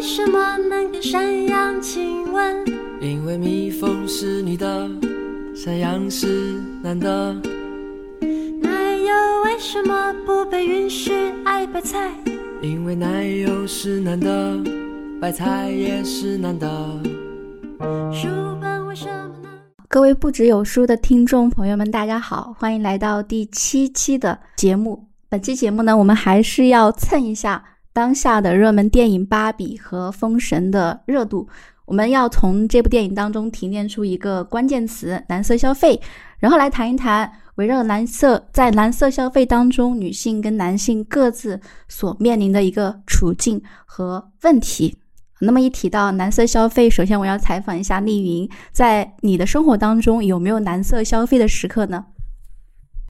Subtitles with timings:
[0.00, 2.64] 为什么能跟山羊亲吻？
[3.02, 4.90] 因为蜜蜂是女的，
[5.54, 7.34] 山羊是男的。
[8.62, 9.12] 奶油
[9.44, 11.12] 为什么不被允许
[11.44, 12.10] 爱白菜？
[12.62, 14.58] 因为奶油是男的，
[15.20, 16.66] 白菜也是男的。
[18.10, 18.26] 书
[18.58, 19.50] 本为什么呢？
[19.86, 25.04] 各位不只有书的听众朋友们，大家好，欢迎来到第七期的节目。
[25.28, 27.62] 本期节目呢，我们还是要蹭一下
[28.00, 31.46] 当下的热门电影《芭比》和《封神》的热度。
[31.84, 36.00] 我们要从这部电影当中提炼出一个关键词“蓝色消费”，
[36.40, 44.96] 然后来谈一谈围绕蓝色在蓝色消费当中，女性跟男性各自所面临的一个处境和问题。
[45.40, 52.06] 那么一提到蓝色消费，首先我要采访一下丽云，在你的生活当中有没有蓝色消费的时刻呢？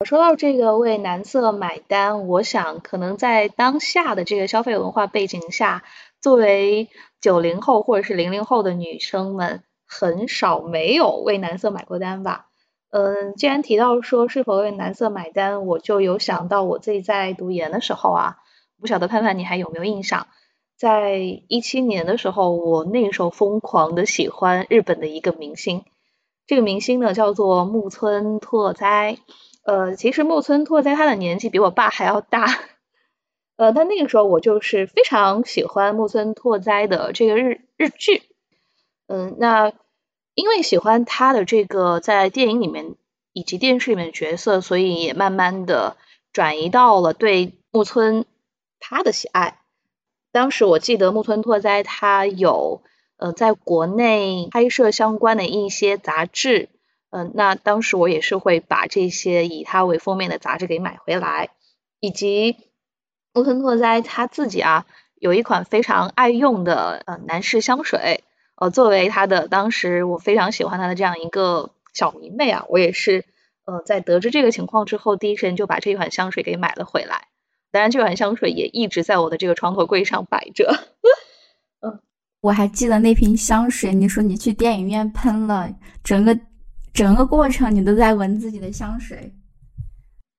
[0.06, 5.84] 说到这个为男色买单，我想可能在当下的这个消费文化背景下，
[6.22, 6.88] 作为
[7.20, 12.46] 九零后或者是零零后的女生们，很少没有为男色买过单吧。
[12.88, 18.38] 嗯，既然提到说是否为男色买单，我就有想到我自己在读研的时候啊，
[18.80, 20.28] 不晓得盼盼你还有没有印象？
[20.78, 25.84] 在一七年的时候，我那个时候疯狂的喜欢日本的一个明星，
[26.46, 29.18] 这个明星呢叫做木村拓哉。
[29.62, 32.46] 呃，其实木村拓哉他的年纪比我爸还要大，
[33.56, 38.22] 呃，但那个时候我就是非常喜欢木村拓哉的这个日日剧，
[39.06, 39.72] 嗯，那
[40.34, 42.94] 因为喜欢他的这个在电影里面
[43.32, 45.96] 以及电视里面的角色，所以也慢慢的
[46.32, 48.24] 转移到了对木村
[48.78, 49.60] 他的喜爱。
[50.32, 52.82] 当时我记得木村拓哉他有
[53.18, 56.70] 呃在国内拍摄相关的一些杂志。
[57.12, 61.50] 嗯，那当时我也是会把这些以他为封面的杂志给买回来，
[61.98, 62.56] 以及
[63.34, 68.22] 木村拓哉他自己啊有一款非常爱用的呃男士香水，
[68.54, 73.24] 呃作为他的当时我非常喜欢他的这样一个小迷妹啊，我也是
[73.64, 77.26] 呃在得知这个情况之后，第一时间就把这款香水给买了回来。
[77.72, 80.72] 当然，这款香水也一直在我的这个床头柜上摆着。
[81.82, 81.98] 嗯，
[82.40, 85.68] 我还记得那瓶香水，你说你去电影院喷了，
[86.04, 86.38] 整个。
[86.92, 89.32] 整个过程你都在闻自己的香水，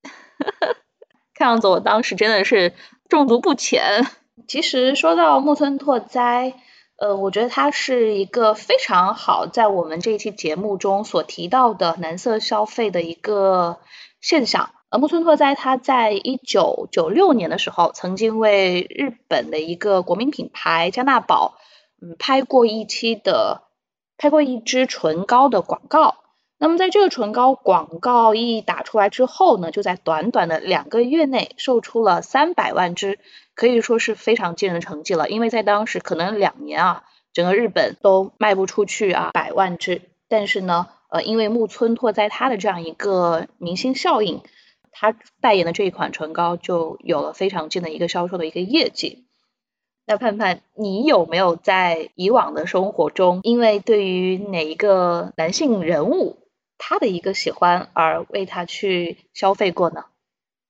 [1.33, 2.73] 看样子我当时真的是
[3.09, 4.05] 中毒不浅。
[4.47, 6.53] 其实说到木村拓哉，
[6.97, 13.79] 呃，我觉得他是一个非常好在我们这一期节目中所提到的男色消费的一个
[14.19, 14.71] 现象。
[14.89, 21.55] 呃，木村拓哉他在一九九六年的时候，曾经为日本的一个国民品牌加纳宝，
[22.01, 23.63] 嗯，拍过一期的
[24.17, 26.17] 拍过一支唇膏的广告。
[26.63, 33.17] 那么在这个唇膏广告一打出来之后呢，就在短短的两个月内售出了三百万支，
[33.55, 35.27] 可以说是非常惊人的成绩了。
[35.27, 40.03] 因为在当时可能两年啊，整个日本都卖不出去啊百万支。
[40.29, 44.43] 但是呢，呃，因为木村拓哉他的这样一个明星效应，
[44.91, 49.25] 他代言的这一款唇膏就有了非常惊的一个销售的一个业绩。
[50.05, 56.37] 那盼盼，你有没有在以往的生活中，因为对于哪一个男性人物？
[56.83, 60.01] 他的一个喜欢而为他去消费过呢？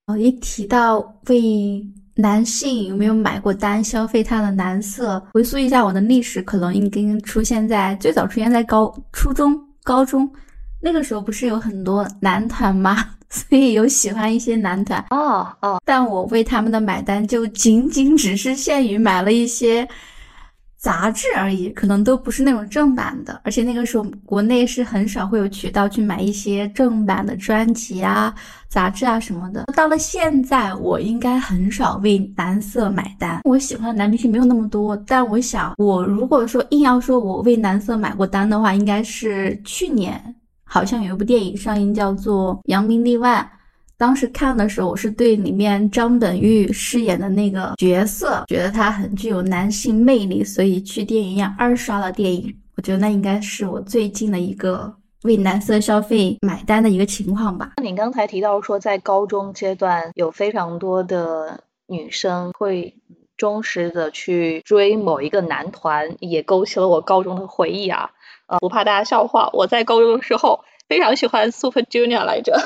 [0.08, 1.82] 哦，一提到为
[2.16, 10.30] 男性有没有买过单消费他的男色，回溯一下我的历史，可能应该出现在最早出现在高初中、高中
[10.82, 12.98] 那个时候，不是有很多男团吗？
[13.32, 19.88] 所以有喜欢一些男团哦哦，但我为他们的买单就仅仅只是限于买了一些。
[20.82, 28.34] 杂志而已，可能都不是那种正版的，而且那个时候国内是很少会有渠道去买一些正版的专辑啊、
[28.68, 29.66] 杂志啊什么的。
[29.76, 33.42] 到了现在，我应该很少为蓝色买单。
[33.44, 43.44] 我喜欢的男明星没有那么多，但我想，我如果说硬要说我为蓝色买过单的话，应该是去年好像有一部电影上映，叫做《扬名立万》。
[44.02, 52.52] 当时看的时候，我是对里面张本煜饰演的那个角色，觉得他很具有男性魅力，所以去电影院二刷了电影。
[52.76, 54.92] 我觉得那应该是我最近的一个
[55.22, 57.74] 为男色消费买单的一个情况吧。
[57.78, 62.96] 那你刚才提到说，在高中阶段有非常多的女生会
[63.38, 68.10] 忠实的去追某一个男团，也勾起了我高中的回忆啊。
[68.48, 72.60] 呃，不怕大家笑话，我在高中的时候非常喜欢 Super Junior 来着。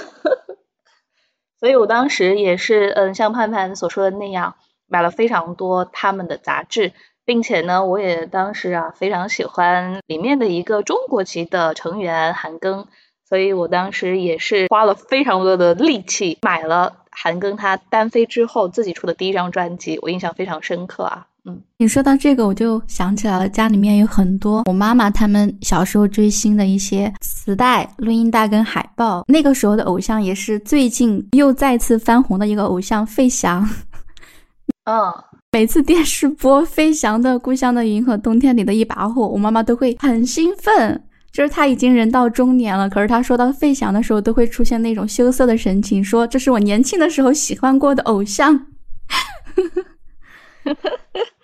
[1.60, 4.56] 所以我当时也是，嗯，像盼盼所说的那样，
[4.88, 6.92] 买了非常多他们的杂志，
[7.24, 12.86] 并且呢，我也当时啊非常喜欢里面的一个中国籍的成员韩庚，
[13.28, 21.28] 所以我当时也是花了非常多的力气买了韩庚他单飞之后自己出的第一张专辑，我印象非常深刻啊。
[21.48, 29.24] 嗯，你说到这个，我就想起来了，家里面有很多我妈妈他们小时候追星的一些磁带、录音带跟海报。
[29.28, 33.68] 那个时候的偶像也是最近又再次翻红的一个偶像费翔。
[34.86, 35.14] 嗯，
[35.54, 41.04] 每次电视播费翔的《故乡的云》和《冬天里的一把火》，我妈妈都会很兴奋。
[41.32, 48.68] 就是他已经人到中年了，可是他说到费翔的时候，都会出现那种羞涩的神情，说这是我年轻的时候喜欢过的偶像。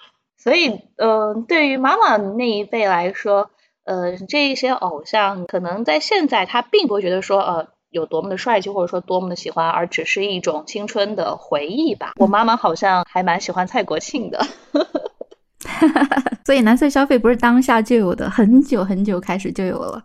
[0.42, 3.52] 所以，嗯，对于妈妈那一辈来说，
[3.86, 12.14] 呃，这一些偶像可能在现在他并不会觉得说，呃，有多么的帅气，或者说多么的喜欢，而只是一种青春的回忆吧。
[12.16, 14.44] 我妈妈好像还蛮喜欢蔡国庆的，
[16.44, 20.04] 所以蓝色消费不是当下就有的，很久很久开始就有了。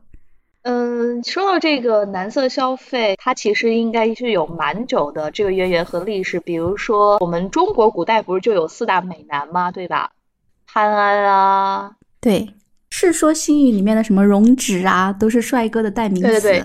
[0.64, 6.40] 嗯，说到这个男色消费，它其实应该是有蛮久的这个渊源和历史。
[6.40, 9.70] 比如说，我们中国古代不是就有四大美男吗？
[9.70, 10.10] 对吧？
[10.76, 12.40] 潘安啊，对，
[12.90, 16.28] 《世说新语》里面的什么容止啊，都是帅哥的代名词。
[16.28, 16.64] 对对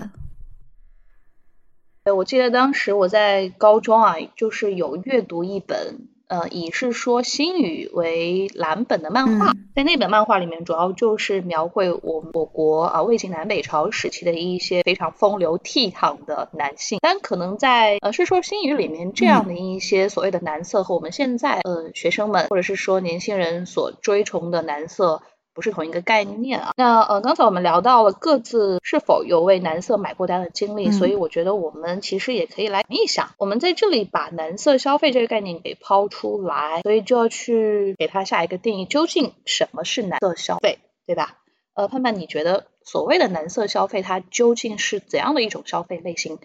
[2.04, 6.08] 对，我记得当时我在高中啊，就是有阅读一本。
[6.32, 17.00] 呃，以《世说新语》为蓝本的漫画，在那本漫画里面，主要就是描绘我我国啊魏晋南北朝时期的一些非常风流倜傥的男性。
[17.02, 25.20] 但可能在呃《世说新语》里面，这样的一些所谓的男色和我们现在呃学生们或者是说年轻人所追崇的男色。
[25.54, 26.72] 不是同一个概念啊。
[26.76, 41.38] 那呃，刚才我们聊到了各自是否有为男色买过单的经历，所以我觉得我们其实也可以来一想，我们在这里把男色消费这个概念给抛出来，所以就要去给它下一个定义，究竟什么是男色消费，对吧？
[41.74, 46.38] 呃，盼盼，你觉得所谓的男色消费，它究竟是怎样的一种消费类型？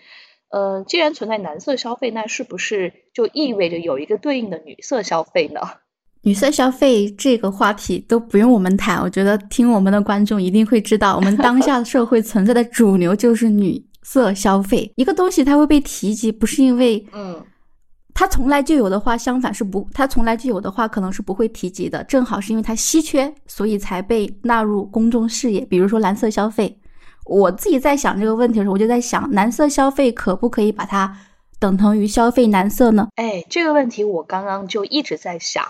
[0.49, 5.59] 呃，既然存在男色消费，那是不是就意味着有一个对应的女色消费呢？
[6.23, 14.91] 女色消费这个话题都不用我们谈， 我觉得听我们的观众一定会知道，我们当下社会存在的主流就是女色消费。
[14.95, 17.41] 一个东西它会被提及，不是因为嗯，
[18.13, 22.03] 它从来就有的话，相反是不，它从来就有的话可能是不会提及的。
[22.05, 25.61] 正好是因为它稀缺，所以才被纳入公众视野。
[25.61, 26.77] 比如说蓝色消费，
[27.25, 31.15] 我自己在想这个问题的时候，我就在想，蓝色消费可不可以把它
[31.59, 33.07] 等同于消费男色呢？
[33.15, 35.63] 哎，这个问题我刚刚就一直在想。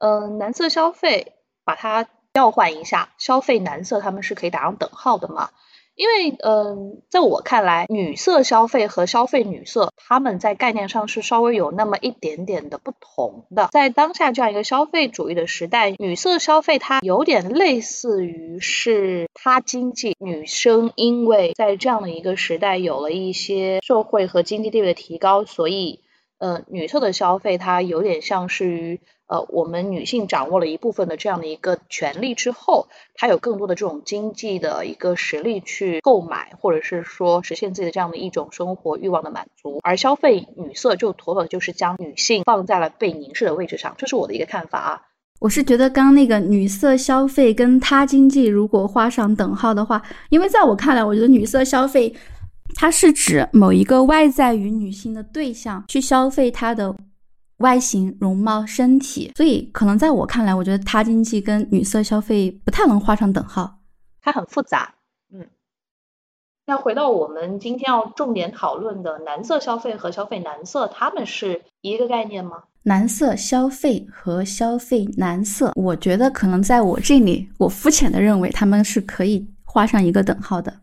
[0.00, 5.50] 嗯，男色消费把它调换一下，消费男色他们是可以打上等号的嘛？
[5.94, 13.68] 因为嗯，在我看来，女色消费和消费女色，他们在概念上是稍微有那么一点点的不同的。
[13.72, 26.00] 在当下这样一个消费主义的时代，女色消费它有点类似于是他经济，女生因为在这样的一个时代有了一些社会和经济地位的提高，所以
[26.38, 29.00] 呃，女色的消费它有点像是于。
[29.30, 39.78] 呃，我们女性掌握了一部分的这样的一个权利之后，她有更多的这种经济的一个实力去购买，或者是说实现自己的这样的一种生活欲望的满足。
[39.84, 45.02] 而消费女色就妥妥的就是将女性放在了被凝视的位置上，这是我的一个看法啊。
[45.38, 52.12] 我是觉得刚刚那个女色消费跟他经济如果画上等号的话，因为在我看来，我觉得女色消费
[52.74, 56.96] 它是指某一个外在于女性的对象去消费她的。
[57.60, 63.80] 外形、容貌、身体，所以可能在我看来，我觉得他经济跟女色消费不太能画上等号，
[64.22, 64.94] 它很复杂。
[65.30, 65.46] 嗯，
[66.64, 72.64] 那回到我们今天要重点讨论的男色消费和消费男色，他们是一个概念吗？
[72.84, 80.80] 男色消费和消费男色，我觉得可能在我这里，我肤浅的认为他们是可以画上一个等号的。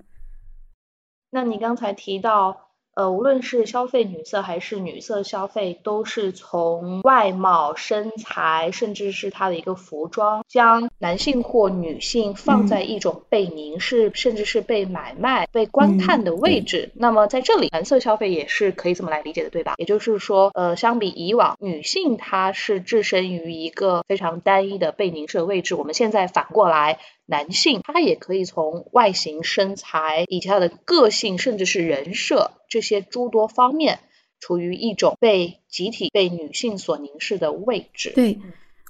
[1.31, 2.66] 那你刚才提到。
[2.97, 16.91] 呃，无论是消费女色还是女色消费，都是从外貌、身材，甚至是她的一个服装，将男性或女性放在一种被凝视，甚至是被买卖、被观看的位置。
[16.95, 19.75] 那么在这里，男色消费也是可以这么来理解的，对吧？
[19.77, 26.97] 也就是说，呃，相比以往，女性她是置身于一个非常单一的被凝视的位置，我们现在反过来。
[27.29, 33.99] 男性他也可以从外形、身材以及他的个性，甚至是人设这些诸多方面，
[34.39, 38.13] 处于一种被集体被女性所凝视的位置。
[38.15, 38.39] 对，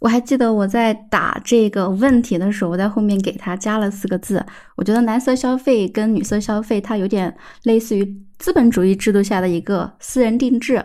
[0.01, 4.45] 我还记得我在打这个问题的时候，我在后面给他加了四个字。
[4.75, 8.05] 我觉得男色消费跟女色消费，它有点类似于
[8.37, 10.75] 资本主义制度下的一个私人定制。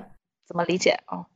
[0.49, 1.27] 怎么理解啊？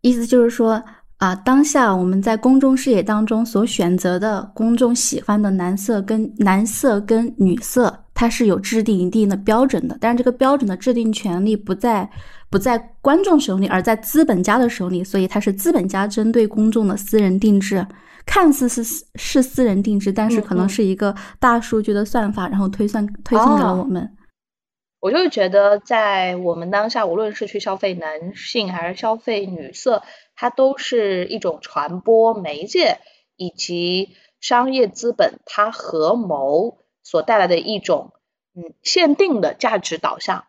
[0.00, 0.82] 意思就是说。
[1.22, 12.10] 啊，当下我们在公众视野当中所选择的公众喜欢的男色跟男色跟女色，它是有制定一定的标准的，但是这个标准的制定权利不在
[12.50, 17.86] 不在观众手里，而在资本家的手里，所以它是资本家针对公众的私人定制，
[18.26, 18.82] 看似是
[19.14, 24.10] 是私人定制，但是可能是一个大数据的算法，然后推算推送给了我们。
[24.98, 30.02] 我就觉得，在我们当下，无论是去消费男性还是消费女色，
[30.42, 32.98] 它都是一种传播媒介
[33.36, 38.12] 以及商业资本它合谋所带来的一种
[38.56, 40.46] 嗯限定的价值导向。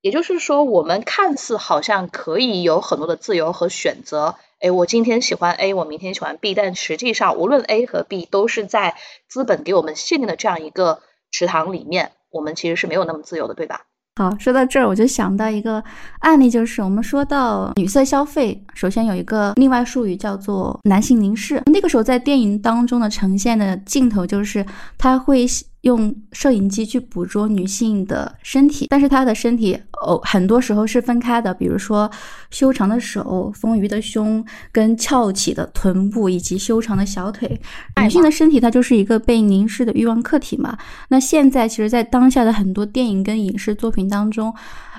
[0.00, 8.96] 也就是说，我们看似好像可以有很多的自由和选择，哎，我今天喜欢 A，我明天喜欢 B，但实际上，无论 A 和 B 都是在
[9.28, 13.86] 资本给我们限定的这样一个池塘里面，我们其实是没有那么自由的，对吧？
[14.18, 15.82] 好，说到这儿，我就想到一个
[16.20, 21.62] 案例，就是我们说到女色消费，首先有一个另外术语叫做男性凝视。
[21.66, 24.64] 那个时候在电影当中的呈现的镜头，就是
[24.96, 25.46] 他会
[25.86, 32.10] 用摄影机去捕捉女性的身体，但是她的身体哦，很多时候是分开的，比如说
[32.50, 37.60] 修长的手、丰腴的胸、跟翘起的臀部以及修长的小腿。
[38.02, 40.76] 女性的身体它就是一个被凝视的欲望客体嘛。
[41.08, 44.52] 那现在其实，在当下的很多电影跟影视作品当中，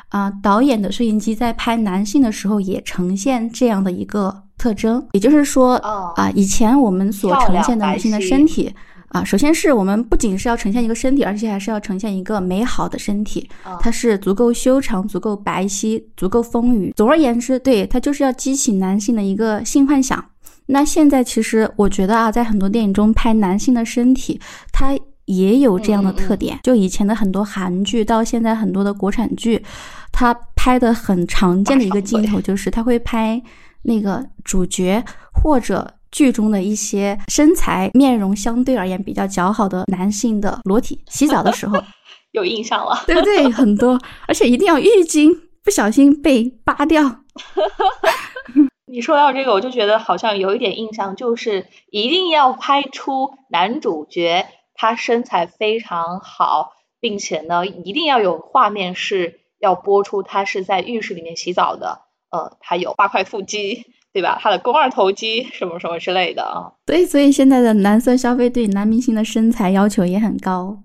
[0.08, 5.76] 啊，导演的摄影机在拍男性的时候也呈现这样的一个特征，也就是说，
[6.16, 8.74] 啊，以前我们所呈现的女性的身体。
[9.10, 13.50] 啊，首先是我们不仅是要呈现一个身体，而且还是要呈现一个美好的身体，
[13.80, 16.94] 它是足够修长、足够白皙、足够丰腴。
[16.94, 20.24] 总而言之，对它就是要激起男性的一个性幻想。
[20.66, 24.42] 那现在其实我觉得啊，在很多电影中拍男性的身体，
[24.74, 26.60] 它也有这样的特点。
[26.64, 29.64] 就以前的很多韩剧，到现在很多的国产剧，
[30.12, 33.42] 它拍的很常见的一个镜头就是，它会拍
[33.84, 35.94] 那个主角或者。
[36.12, 41.82] 剧中的一些身材、面容相对而言比较姣好的男性的裸体洗澡的时候，
[42.32, 43.50] 有印象了， 对不对？
[43.50, 47.22] 很多，而且一定要浴巾不小心被扒掉。
[48.86, 63.86] 你说到这个，我就觉得好像有一点印象，就是一定要拍出男主角他身材非常好，并且呢，一定要有画面是要播出他是在浴室里面洗澡的，呃，他有八块腹肌。
[64.18, 64.40] 对吧？
[64.42, 66.74] 他的肱二头肌什么什么之类的啊。
[66.88, 70.82] 对，所以现在的男色消费对男明星的身材要求也很高。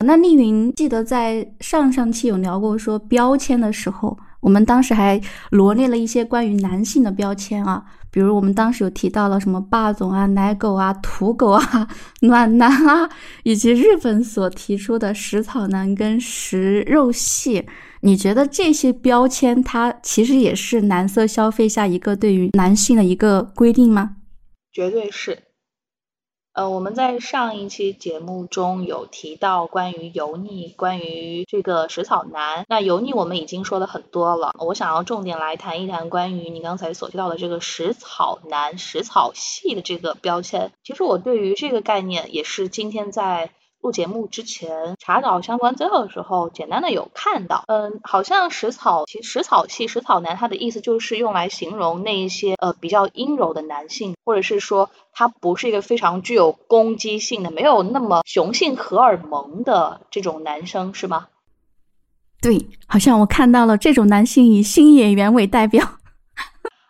[0.00, 11.88] 那丽云记得在上上期有聊过说标签的时候，我们当时还罗列了一些关于男性的标签啊，比如我们当时有提到了什么霸总啊、奶狗啊、土狗啊、
[12.22, 13.08] 暖男啊，
[13.44, 17.64] 以及日本所提出的食草男跟食肉系。
[18.02, 24.16] 你觉得这些标签，它其实也是男色消费下一个对于男性的一个规定吗？
[24.72, 25.42] 绝对是。
[26.54, 32.64] 呃，我们在上一期节目中有提到关于油腻，关于这个食草男。
[32.68, 40.72] 那油腻我们已经说的很多了，我想要重点来谈一谈关于你刚才所提到的这个食草男、食草系的这个标签。
[40.82, 43.50] 其实我对于这个概念也是今天在。
[43.80, 61.28] 录节目之前查找相关资料的时候，简单的有看到，嗯，好像食草其食草系食草男，他的意思就是用来形容那一些呃比较阴柔的男性，或者是说他不是一个非常具有攻击性的，没有那么雄性荷尔蒙的这种男生，是吗？
[62.42, 65.99] 对，好像我看到了这种男性以新演员为代表。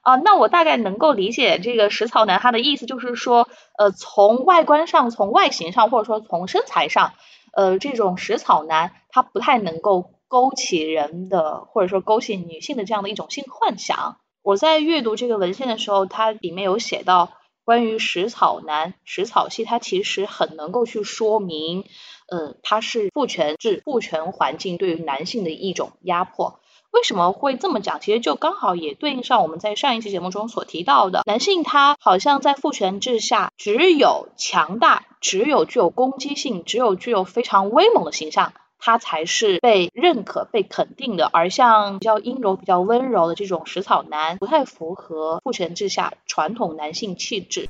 [0.02, 7.12] 啊，那我大概能够理解这个食草男他的意思，就是说，呃，从外观上、从外形上，或者说从身材上，
[7.52, 14.16] 呃，这种食草男他不太能够勾起人的，或者说勾起女性的这样的一种性幻想。
[14.42, 17.32] 我在阅读这个文献的时候，它里面有写到
[17.64, 21.84] 关于食草男、食草系，它其实很能够去说明，
[22.26, 26.60] 呃，它是父权制、父权环境对于男性的一种压迫。
[26.92, 28.00] 为什么会这么讲？
[28.00, 41.30] 其实就刚好也对应上我们在上一期节目中所提到的，男性他好像在父权制下，只有强大，只有具有攻击性，只有具有非常威猛的形象，他才是被认可、被肯定的。
[41.32, 47.68] 而像比较阴柔、比较温柔的这种食草男，不太符合父权制下传统男性气质。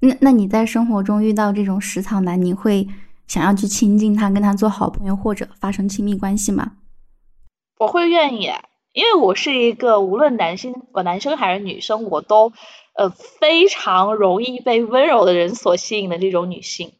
[0.00, 2.88] 那那你在生活中遇到这种食草男，你会
[3.28, 6.72] 想要去亲近他，跟他做好朋友，或者发生亲密关系吗？
[7.84, 8.50] 我会愿意，
[8.94, 12.50] 因为我是一个无论男性、我男生还是女生，我都
[12.96, 16.94] 呃非常容易被温柔的人所吸引的这种女性。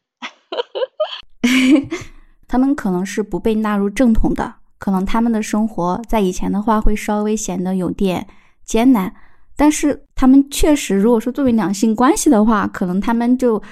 [2.47, 8.27] 他们可能是不被纳入正统的，可能他们的生活在以前的话会稍微显得有点
[8.67, 9.15] 艰难，
[9.57, 13.63] 但是他们确实，如果说作为两性关系的话，可能他们就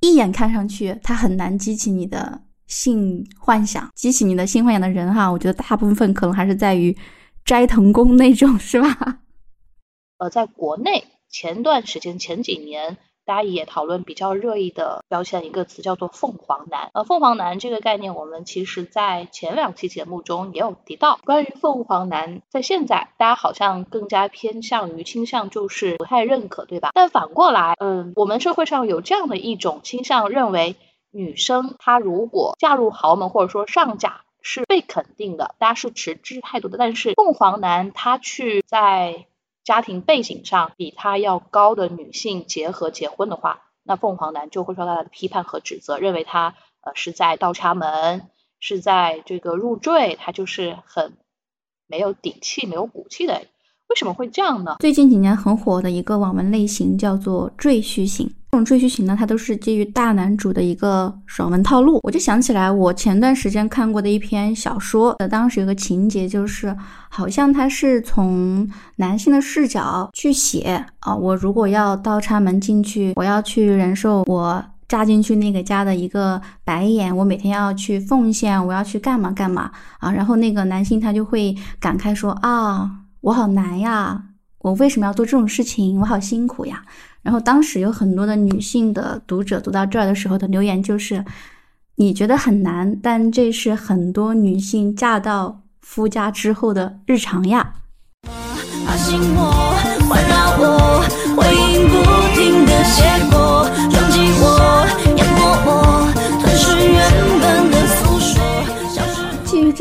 [0.00, 2.40] 一眼看上去，他很难激起你的。
[2.72, 6.96] 性幻想，激起你的性幻想的人哈，我觉得大部分可能还是在于
[7.44, 9.18] 斋藤工那种，是吧？
[10.16, 12.96] 呃，在国内前段时间前几年。
[13.24, 21.20] 大家也讨论比较热议的标签一个词叫做凤凰男，呃，凤凰男这个概念，我们其实在前两期节目中也有提到。
[21.24, 26.90] 关于凤凰男，在现在大家好像更加偏向于倾向就是不太认可，对吧？
[26.94, 30.74] 但反过来，嗯，我们社会上有这样的一种倾向，认为
[31.12, 36.78] 女生她如果嫁入豪门或者说上嫁是被肯定的，大家是持支持态度的。
[36.78, 39.26] 但是凤凰男他去在
[39.62, 48.28] 家庭背景上比他要高的女性结合结婚的话，那凤凰男就会受到他的批判和指责，认为他呃是在倒插门，
[48.58, 51.12] 是在这个入赘，他就是很
[51.86, 53.42] 没有底气、没有骨气的。
[53.88, 54.76] 为什么会这样呢？
[54.80, 58.34] 最近几年很火的一个网文类型叫做赘婿型。
[58.52, 61.98] 这种赘婿型呢，它都是基于大男主的一个爽文套路。
[62.02, 66.76] 我就想起来，我前段时间看过的一篇小说，当时有个情节，就是
[67.08, 82.90] 好像他是从男性的视角去写啊，我如果要倒插门进去，我要去忍受我嫁进去那个家的一个白眼，我每天要去奉献，我要去干嘛干嘛啊，然后那个男性他就会感慨说啊，
[83.22, 84.24] 我好难呀，
[84.58, 85.98] 我为什么要做这种事情？
[85.98, 86.84] 我好辛苦呀。
[87.22, 91.24] 然后当时有很多的女性的读者读到这儿的时候的留言就是，
[91.96, 97.74] 你觉得很难，但这是很多女性嫁到夫家之后的日常呀。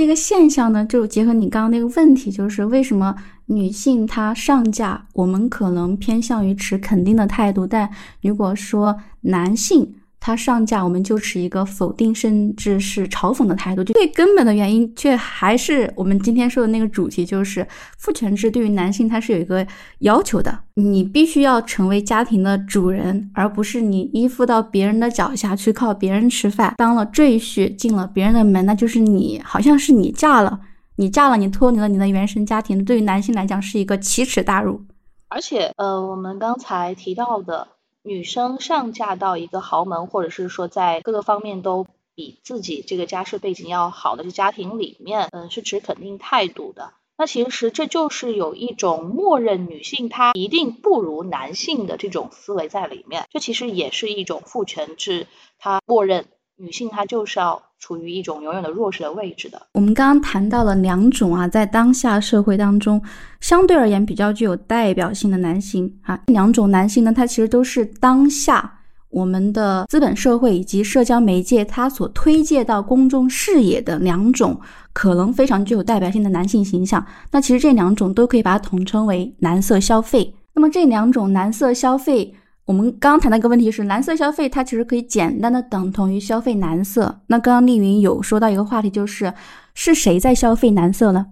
[0.01, 3.15] 这个现象呢，就结合你刚刚那个问题，就是为什么
[3.45, 7.87] 女性她上嫁，我们可能偏向于持肯定的态度，但
[8.23, 13.83] 如果说男性，他上架，我们就持一个否定甚至是嘲讽的态度。
[13.85, 19.65] 最根本的原因，却还是我们今天说的那个主题，就是父权制对于男性它是有一个
[19.99, 30.59] 要求的，你必须要成为家庭的主人，而不是你依附到别人的脚下去靠别人吃饭，当了赘婿进了别人的门，那就是你好像是你嫁了，
[30.97, 34.83] 你嫁了，你脱离了你的原生家庭，对于男性来讲是一个奇耻大辱。
[35.29, 37.67] 而且，呃，我们刚才提到的。
[38.03, 41.85] 女生上嫁到一个豪门，或者是说在各个方面都
[42.15, 46.93] 比自己这个家世背景要好的这家庭里面，嗯，是持肯定态度的。
[47.17, 53.25] 那其实这就是有一种默认女性她一定不如男性的这种思维在里面。
[53.29, 55.27] 这其实也是一种父权制，
[55.59, 57.70] 他默认女性她就是要。
[57.81, 59.61] 处于一种永远的弱势的位置的。
[59.73, 63.01] 我们刚刚谈到了两种啊，在当下社会当中，
[63.41, 68.71] 相对而言比较具有代表性的男性啊，两种男性呢，他其实都是当下
[69.09, 74.57] 我们的资本社会以及社交媒介它所推介到公众视野的两种
[74.93, 77.03] 可能非常具有代表性的男性形象。
[77.31, 80.33] 那其实这两种都可以把它统称为男色消费。
[80.53, 82.35] 那么这两种男色消费。
[82.71, 87.19] 我们刚谈的一个问题是，蓝色消费它其实可以简单的等同于消费蓝色。
[87.27, 89.33] 那刚刚丽云有说到一个话题，就是
[89.73, 91.25] 是谁在消费蓝色呢？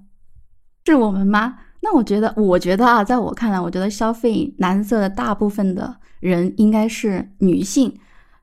[0.83, 1.55] 是我们吗？
[1.79, 7.97] 那我觉得，我觉得啊，在我看来，我觉得消费蓝色的大部分的人应该是女性。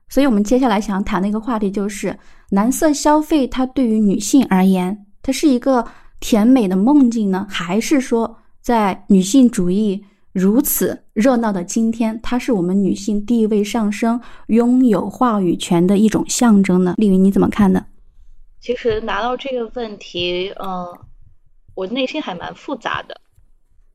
[0.09, 2.17] 所以，我们接下来想谈的一个话题就是，
[2.49, 5.85] 蓝色消费它对于女性而言，它是一个
[6.19, 10.03] 甜美的梦境呢，还是说在女性主义？
[10.37, 16.93] 如此热闹的今天，它是我们女性地位上升、拥有话语权的一种象征呢。
[16.95, 17.87] 丽云，你怎么看呢？
[18.61, 20.95] 其实拿到这个问题，嗯，
[21.73, 23.19] 我内心还蛮复杂的。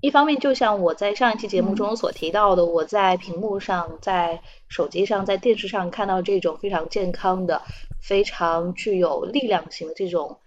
[0.00, 7.62] 一方面，就像我在上一期节目中所提到的，我在屏幕上、在手机上、在电视上看到这种非常健康的、
[8.00, 10.38] 非常具有力量型的这种，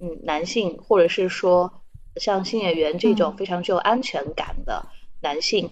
[0.00, 1.70] 嗯，男性，或者是说
[2.16, 4.82] 像新演员这种非常具有安全感的。
[5.22, 5.70] 男性，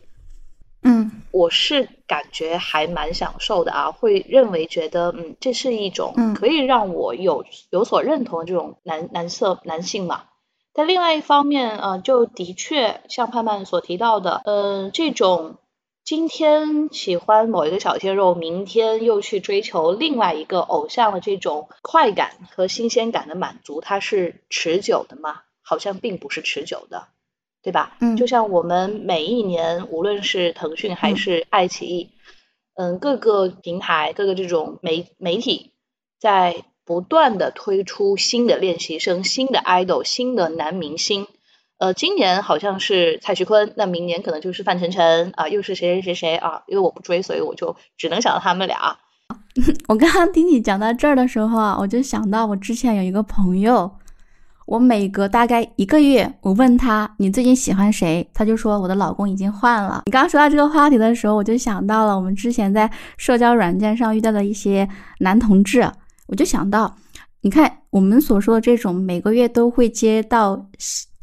[0.83, 10.25] 嗯，我是感觉还蛮享受的啊，会认为觉得，嗯，这是一种可以让我有有所认同的这种男男色男性嘛。
[10.73, 15.57] 但另外一方面，呃，就的确像盼盼所提到的，嗯，这种
[16.05, 25.43] 今天喜欢某一个小鲜肉，明天又去追求另外一个偶像的这种快感和新鲜感的满足，它是持久的吗？
[25.63, 27.09] 好像并不是持久的。
[27.63, 27.97] 对吧？
[28.01, 32.11] 嗯，就像我们每一年，无论是腾讯还是爱奇艺，
[32.75, 35.73] 嗯，各个平台、各个这种媒媒体，
[36.19, 41.27] 在不断的推出新的练习生、新的 idol、新的男明星。
[41.79, 46.63] 呃，今年好像是蔡徐坤，那明年可能就是范丞丞啊，又是谁谁谁谁啊？
[46.67, 48.99] 因为我不追，所以我就只能想到他们俩。
[49.89, 53.91] 我刚刚听你讲到这儿的时候啊，我就想到我之前有一个朋友，
[54.71, 60.05] 我每隔大概一个月，我问他你最近喜欢谁，他就说我的老公已经换了。
[60.07, 65.91] 你刚刚说到这个话题的时候，我就想到了我们之前在社交软件上遇到的一些男同志，
[66.29, 66.95] 我就想到，
[67.41, 70.65] 你看我们所说的这种每个月都会接到，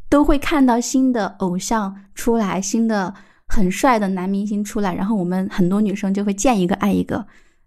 [0.09, 3.13] 都会看到新的偶像出来，新的
[3.47, 7.25] 很帅的男明星出来，然后我们很多女生就会见一个爱一个。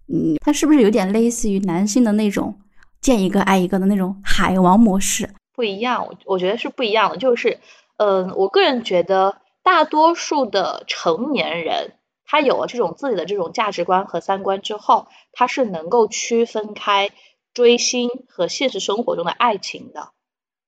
[0.08, 2.54] 嗯，它是不是有点类似于男性的那种
[3.00, 5.26] 见一个爱一个的那种海王模式？
[5.60, 7.18] 不一样，我我觉得是不一样的。
[7.18, 7.60] 就是，
[7.98, 11.92] 嗯，我个人觉得，大多数的成年人，
[12.24, 17.10] 他有了这种自己的这种价值观和三观之后，他是能够区分开
[17.52, 20.12] 追星和现实生活中的爱情的。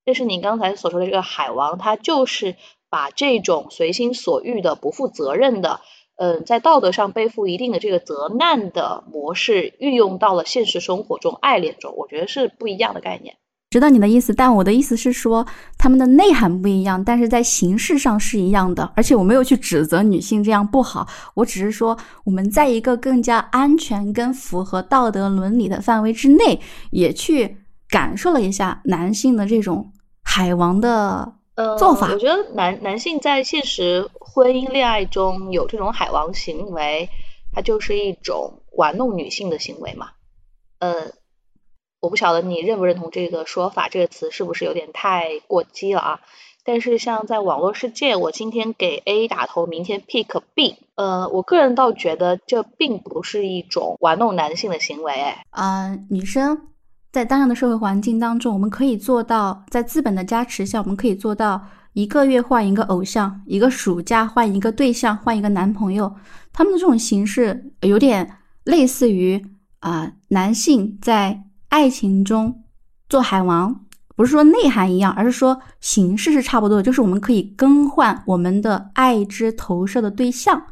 [0.05, 2.57] 就是你刚才所说的这个海王，他就是
[2.91, 5.81] 把这种随心所欲的、不负责任的。
[6.17, 13.39] 嗯，在道德上背负一定的这个责难的模式，运用到了现实生活中爱恋中，我觉得是不一样的概念。
[13.73, 15.45] 知道你的意思，但我的意思是说，
[15.79, 18.93] 他们的内涵不一样，但是在形式上是一样的。
[18.95, 27.57] 而且我没有去指责女性这样不好，我只是说我们在一个更加安全跟符合道德伦理的范围之内，也去
[27.89, 29.91] 感受了一下男性的这种
[30.23, 31.33] 海王的。
[31.55, 37.07] 呃，做法，我觉得男男性在现实婚姻恋爱中有这种海王行为，
[37.53, 40.07] 它就是一种玩弄女性的行为嘛。
[40.79, 41.13] 呃，
[42.03, 46.21] 我不晓得你认不认同这个说法，这个词是不是有点太过激了啊？
[46.65, 55.13] 但是像在网络世界，我今天给 A 打头，明天 pick B，呃，我个人倒觉得这并不是一种玩弄男性的行为，
[55.51, 56.61] 嗯，女生。
[57.13, 61.63] 在当下的社会环境当中，我们可以做到，在资本的加持下，我们可以做到
[61.93, 66.13] 一个月换一个偶像，一个暑假换一个对象，换一个男朋友。
[66.53, 69.45] 他们的这种形式有点类似于
[69.81, 72.63] 啊，男性在爱情中
[73.09, 80.63] 做海王，不是说内涵一样，而是说形式是差不多的，就是我们可以更换我们的爱之投射的对象。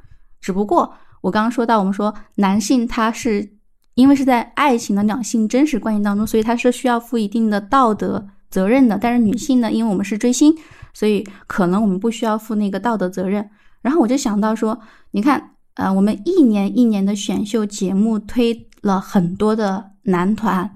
[0.43, 3.57] 只不过我刚刚说到，我们说男性他是。
[3.95, 8.97] 因为是在爱情的两性真实关系当中，所以他是需要负一定的道德责任的。
[8.97, 10.57] 但是女性呢，因为我们是追星，
[10.95, 13.51] 所以可能我们不需要负那个道德责任。
[13.83, 14.79] 然后我就想到说，
[15.11, 20.71] 你看，呃，我们一年一年的选秀节目推了很多的男团，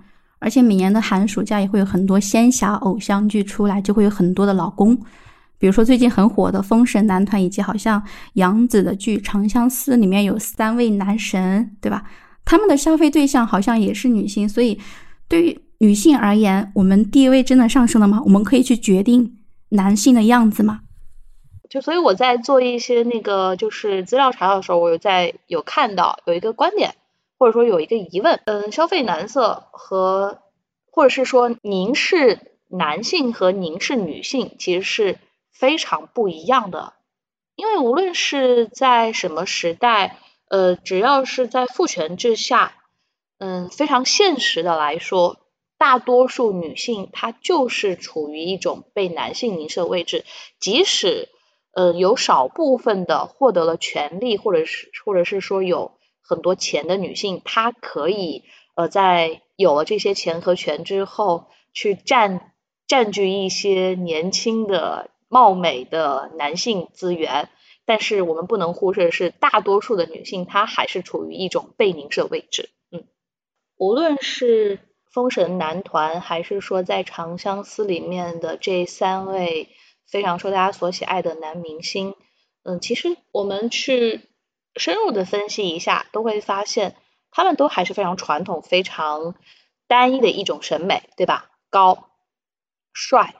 [0.44, 4.94] 而且每年的寒暑假也会有很多仙侠偶像剧出来，就会有很多的老公。
[5.56, 8.02] 比如说最近很火的封神男团，以及好像
[8.34, 12.04] 杨紫的剧《长相思》里面有三位男神，对吧？
[12.44, 14.78] 他们的消费对象好像也是女性，所以
[15.26, 18.20] 对于女性而言，我们地位真的上升了吗？
[18.26, 19.38] 我们可以去决定
[19.70, 20.80] 男性的样子吗？
[21.70, 26.94] 就所以我在做一些那个就是资料查的时候，我有在有看到有一个观点，
[27.38, 30.42] 或者说有一个疑问，嗯，消费男色和
[30.90, 35.18] 或者是说凝视男性和凝视女性其实是
[35.52, 36.94] 非常不一样的，
[37.54, 40.18] 因为无论是在什么时代。
[40.46, 42.74] 呃，只要是在父权制下，
[43.38, 45.38] 嗯，非常现实的来说，
[45.78, 50.24] 大多数女性她就是处于一种被男性凝视的位置。
[50.60, 51.30] 即使
[51.72, 55.93] 呃有少部分的获得了权利，或者是或者是说有
[56.26, 58.42] 很多钱的女性，她可以
[58.74, 62.52] 呃在有了这些钱和权之后，去占
[62.86, 67.48] 占据一些年轻的貌美的男性资源。
[67.86, 72.70] 但是我们不能忽视的是，大多数的女性她还是处于一种被凝视的位置。
[72.90, 73.04] 嗯，
[73.76, 74.78] 无论是
[75.12, 79.68] 封神男团，还是说在《长相思》里面的这三位
[80.08, 82.14] 非常受大家所喜爱的男明星，
[82.62, 84.22] 嗯，其实我们去
[84.76, 86.96] 深入的分析一下，都会发现
[87.30, 89.34] 他们都还是非常传统、非常
[89.86, 91.50] 单一的一种审美，对吧？
[91.70, 92.08] 高、
[92.92, 93.34] 帅、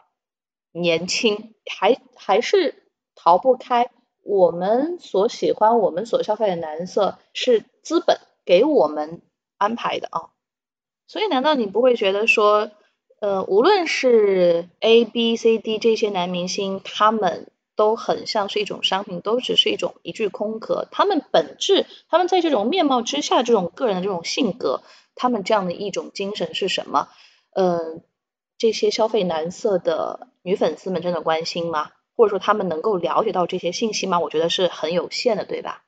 [0.72, 3.90] 年轻，还还是逃不开。
[4.22, 9.20] 我们所喜欢、我们所消费的男色是资本给我们
[9.58, 10.30] 安排的啊，
[11.06, 12.70] 所以难道你不会觉得说，
[13.20, 20.86] 呃，无论是 A、B、C、D 这些男明星，他们都很像是一种商品，都只是一种一具空壳。
[20.90, 24.82] 他们本质，他们在这种面貌之下，这种个人的这种性格，
[25.14, 27.08] 他们这样的一种精神是什么？
[27.56, 28.02] 嗯，
[28.58, 31.90] 这些消费男色的女粉丝们真的关心吗？
[32.16, 34.20] 或者说他们能够了解到这些信息吗？
[34.20, 35.82] 我觉得是很有限的，对吧？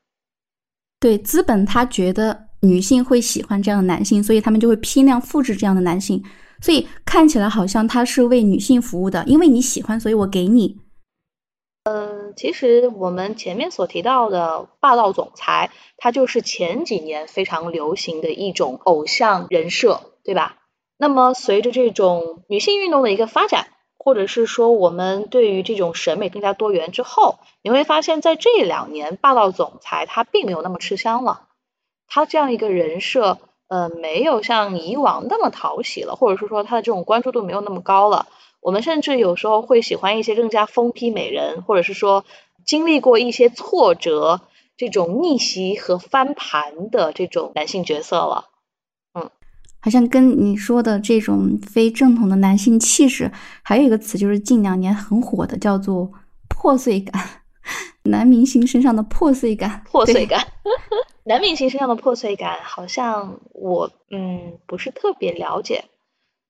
[0.98, 6.24] 对，资本他觉得女性会喜欢这样的男性，所以他们就会批量复制这样的男性，
[6.60, 10.78] 所以看起来好像他是为女性服务的，因为你喜欢，所以我给你。
[11.88, 20.56] 嗯，其实我们前面所提到的霸道总裁，他就是前几年非常流行的一种偶像人设，对吧？
[20.96, 23.68] 那么随着这种女性运动的一个发展，
[23.98, 31.42] 或者是说我们对于这种审美更加多元之后，你会发现在这两年，霸道总裁他并没有那么吃香了，
[32.08, 38.26] 他这样一个人设，呃，没有像以往那么讨喜了，或者是说他的这种关注度没有那么高了。
[38.60, 42.24] 我们甚至有时候会喜欢一些更加疯批美人，或者是说
[42.64, 44.40] 经历过一些挫折、
[44.76, 48.50] 这种逆袭和翻盘的这种男性角色了。
[49.14, 49.30] 嗯，
[49.80, 53.30] 好像跟你说的这种非正统的男性气质，
[53.62, 56.10] 还有一个词就是近两年很火的，叫做
[56.48, 57.42] 破碎感。
[58.04, 60.46] 男明星身上的破碎感，破碎感，
[61.24, 65.84] 男明星身上的破碎感，好像我嗯不是特别了解。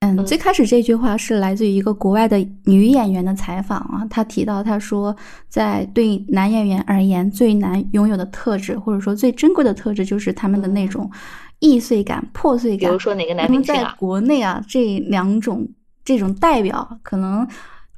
[0.07, 5.15] 嗯，最开始这句话是来自于一个国外的女演员的采访啊，她提到她说，
[5.49, 11.11] 在对男演员而言，最难拥有的特质，或者说最珍贵的特质，就是他们的那种
[11.59, 12.89] 易碎感、破碎感。
[12.89, 13.83] 比如说哪个男明星啊？
[13.83, 15.67] 在国内啊，这两种
[16.05, 17.47] 这种代表，可能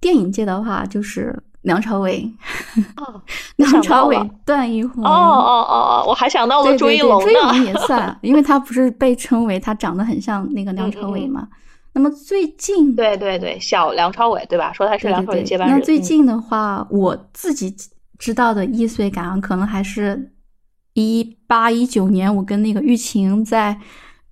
[0.01, 2.31] 电影界的话就是梁朝伟。
[2.97, 3.21] 哦，
[3.57, 4.17] 梁朝伟、
[4.47, 5.05] 段奕宏。
[5.05, 11.47] 哦哦哦哦，我还想到了朱一龙朱一龙也算， 因为他不是被称为他长得很像那个梁朝伟嘛。
[11.99, 14.73] 那么最近，对对对，小梁朝伟对吧？
[14.73, 15.77] 说他是梁朝伟接班人。
[15.77, 17.75] 那最近的话，我自己
[18.21, 20.31] 知道的易碎感啊，可能还是
[20.95, 23.77] 一八一九年，我跟那个玉琴在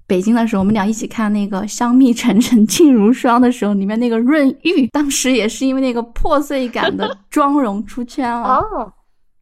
[0.07, 8.59] 北京的时候，我们俩一起看那个《香蜜沉沉烬如霜》的时候，里面那个润玉，当时也是因为那个破碎感的 妆容出圈了。
[8.59, 8.93] 哦，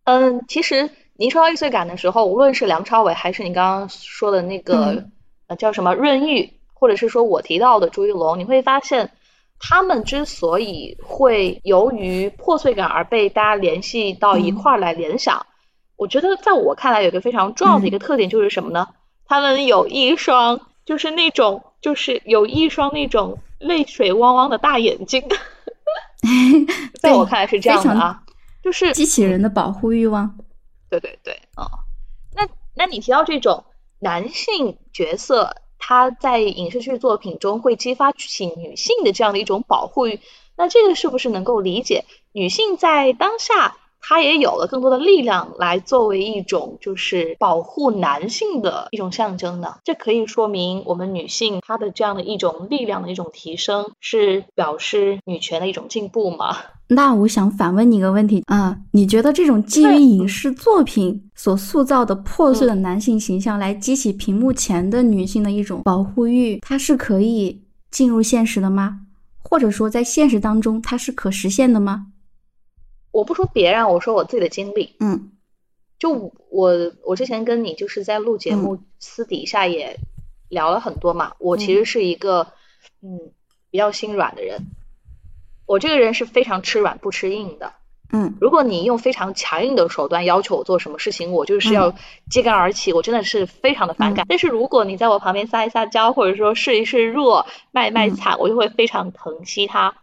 [0.05, 5.05] 嗯，其实您说到易碎感的时候，无论是梁朝伟还是你刚刚说的那个
[5.49, 6.51] 呃叫什么润玉。
[6.75, 9.13] 或者是说我提到的朱一龙，你会发现
[9.59, 15.47] 他们之所以会由于破碎感而被大家联系到一块儿来联想，
[15.97, 18.89] 我觉得在我看来有一个非常重要的一个特点就是什么呢？
[19.25, 25.25] 他们有一双就是那种就是有一双那种泪水汪汪的大眼睛，
[27.01, 28.23] 在我看来是这样的啊，
[28.63, 30.37] 就是机器人的保护欲望。
[30.91, 31.71] 对对对，哦，
[32.35, 33.65] 那那你提到这种
[34.01, 35.57] 男性角色。
[35.87, 40.19] 他在影视剧作品中会激发起女性的这样的一种保护欲，
[40.57, 42.07] 那这个是不是能够理解？
[42.33, 49.77] 女性在当下，她也有了更多的力量来作为一种就是保护男性的一种象征呢？
[49.83, 56.57] 这可以说明我们女性她的这样的一种力量的一种提升，是表示女权的一种进步吗？
[56.89, 69.01] 那我想反问你一个问题啊，你觉得这种基于影视作品所塑造的破碎的男性形象来激起屏幕前的女性的一种保护欲，它是可以进入现实的吗？
[69.43, 72.09] 或者说在现实当中它是可实现的吗？
[73.15, 74.97] 我不说别人，我说我自己的经历。
[74.99, 75.31] 嗯，
[76.01, 80.01] 就我我之前跟你就是在录节目，私底下也
[80.49, 81.35] 聊了很多嘛。
[81.39, 82.49] 我其实是一个
[83.03, 83.31] 嗯
[83.71, 84.63] 比较心软的人。
[85.65, 87.73] 我这个人是非常吃软不吃硬的，
[88.13, 91.95] 嗯，如果你用非常强硬的手段要求我做什么事情，我就是要
[92.29, 94.27] 揭竿而起，我真的是非常的反感。
[94.29, 99.95] 但是如果你在我旁边撒一撒娇，或者说试一试弱，卖卖惨，我就会非常疼惜他。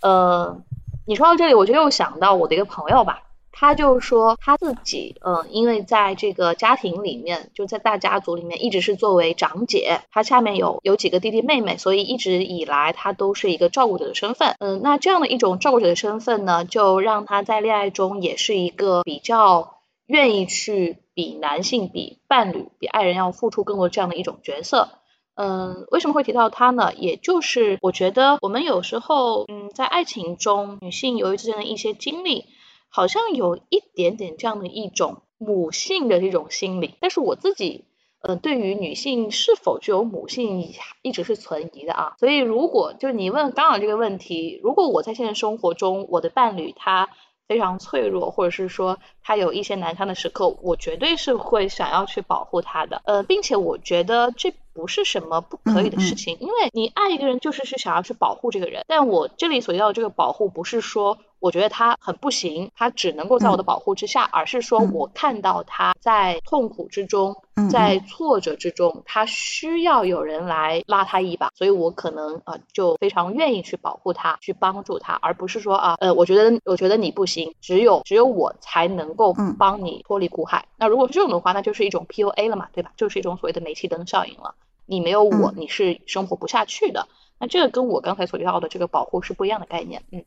[0.00, 0.62] 呃，
[1.10, 3.24] 你说到这里，我就又想到我的一个朋友吧。
[3.50, 14.54] 他就说他自己，嗯，因为在这个家庭里面，就在大家族里面，一直是作为长姐，他下面有有几个弟弟妹妹，所以一直以来他都是一个照顾者的身份。
[14.60, 24.90] 嗯，那这样的一种照顾者的身份呢，就让他在恋爱中也是一个比较愿意去比男性、比伴侣、比爱人要付出更多这样的一种角色。
[25.40, 26.92] 嗯，为什么会提到他呢？
[26.94, 32.44] 也就是我觉得我们有时候，嗯，在爱情中，女性由于之间的一些经历。
[32.92, 37.84] 好像有一点点这样的一种母性的这种心理，但是我自己，
[38.20, 42.14] 呃，对于女性是否具有母性，一直是存疑的啊。
[42.18, 47.10] 所以，如果就你问刚好这个问题，如果我在现实生活中，我的伴侣他
[47.46, 61.18] 非常脆弱，或者是说他有一些难堪的时刻，我绝对是会想要去保护他的，呃，并且我觉得这不是什么不可以的事情，因为你爱一个人就是是想要去保护这个人，但我这里所要的这个保护不是说。
[61.40, 67.34] 我觉得他很不行，他只能够在我的保护之下，而是说我看到他在痛苦之中，
[67.70, 80.66] 在挫折之中，他需要有人来拉他一把，所以我可能呃就非常愿意去保护他，去帮助他，而不是说啊呃我觉得我觉得你不行，只有只有我才能够帮你脱离苦海。
[80.76, 82.92] 那如果是这种的话，那就是一种 PUA 了嘛，对吧？
[82.98, 84.54] 就是一种所谓的煤气灯效应了。
[84.90, 87.06] 你没有我，你是生活不下去的。
[87.38, 90.20] 那这个跟我刚才所提到的这个保护是不一样的概念，嗯。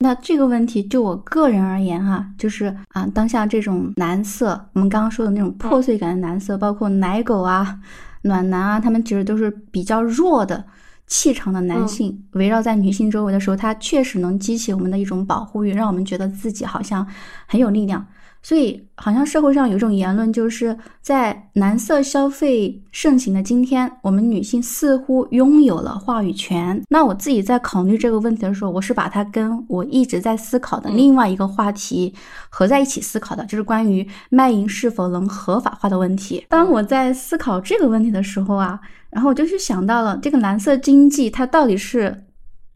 [0.00, 7.78] 那这个问题就我个人而言哈，就是啊，当下这种男色，我们刚刚说的那种破碎感的男色，包括奶狗啊、
[8.22, 10.64] 暖男啊，他们其实都是比较弱的
[11.06, 17.06] 气场的男性，围绕在女性周围的时候，他确实能激起我们的一种保护欲，让我们觉得自己好像
[17.46, 18.04] 很有力量。
[18.40, 26.80] 所以，好像社会上有一种言论，就是在男色消费盛行的今天，我们女性似乎拥有了话语权。
[26.88, 32.14] 那我自己在考虑这个问题的时候，我是把它跟我一直在思考的另外一个话题
[32.48, 36.46] 合在一起思考的，就是关于卖淫是否能合法化的问题。
[36.48, 42.24] 当我在思考这个问题的时候啊，然后我就去想到了这个蓝色经济，它到底是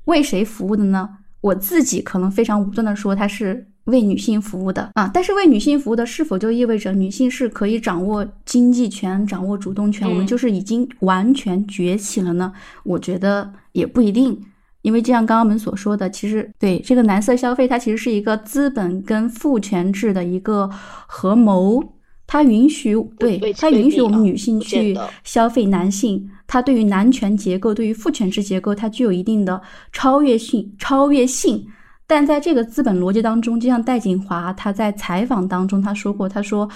[0.05, 1.09] 为谁服务的呢？
[1.41, 3.69] 我自己可能非常武断的说，它是。
[3.87, 10.09] 为女性服务的啊，但是为女性服务的是否就意味着女性是可以掌握经济权、掌握主动权？
[10.09, 12.53] 我们就是已经完全崛起了呢？
[12.85, 14.41] 我觉得也不一定，
[14.83, 20.71] 因为就像刚刚我们所说的，其实对这个男色消费，它其实是一个资本跟父权制的一个
[21.09, 21.83] 合谋，
[22.27, 29.61] 它允许对它允许我们女性去消费男性，它对于男权结构、对于父权制结构，它具有一定的
[29.93, 31.67] 超越性、超越性。
[32.15, 36.69] 但在这个资本逻辑当中，就像戴锦华他在采访当中他说过，他说，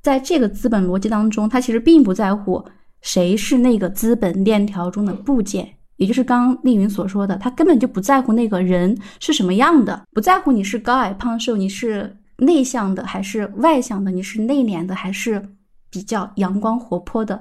[0.00, 2.64] 在这个资本逻辑当中，他其实并不在乎
[3.02, 15.50] 谁是那个资本链条中的部件，也就是刚刚丽云所说的，他根本就不在乎那个人是什么样的，不在乎你是高矮胖瘦，你是内向的还是外向的，你是内敛的还是
[15.90, 17.38] 比较阳光活泼的。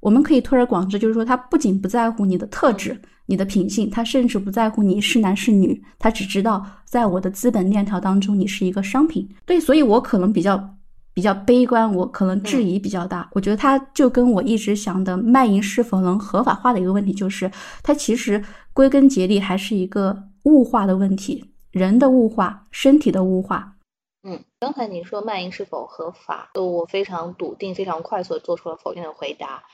[0.00, 2.98] 我们可以推而广之，就是说，他不仅不在乎你的特质。
[3.26, 9.28] 你的品性，他甚至不在乎你是男是女，他只知道在我的资本链条当中，你是一个商品。
[9.44, 10.76] 对，所以我可能比较
[11.12, 13.28] 比较悲观，我可能质疑比较大。
[13.32, 17.50] 我觉得他就跟我一直想的卖淫是否能合法化的一个问题，就是
[17.82, 23.74] 它其实归根结底还是一个物化的问题，人的物化，身体的物化。
[24.22, 29.64] 嗯，刚才你说卖淫是否合法，我非常笃定、非常快速的做出了否定的回答。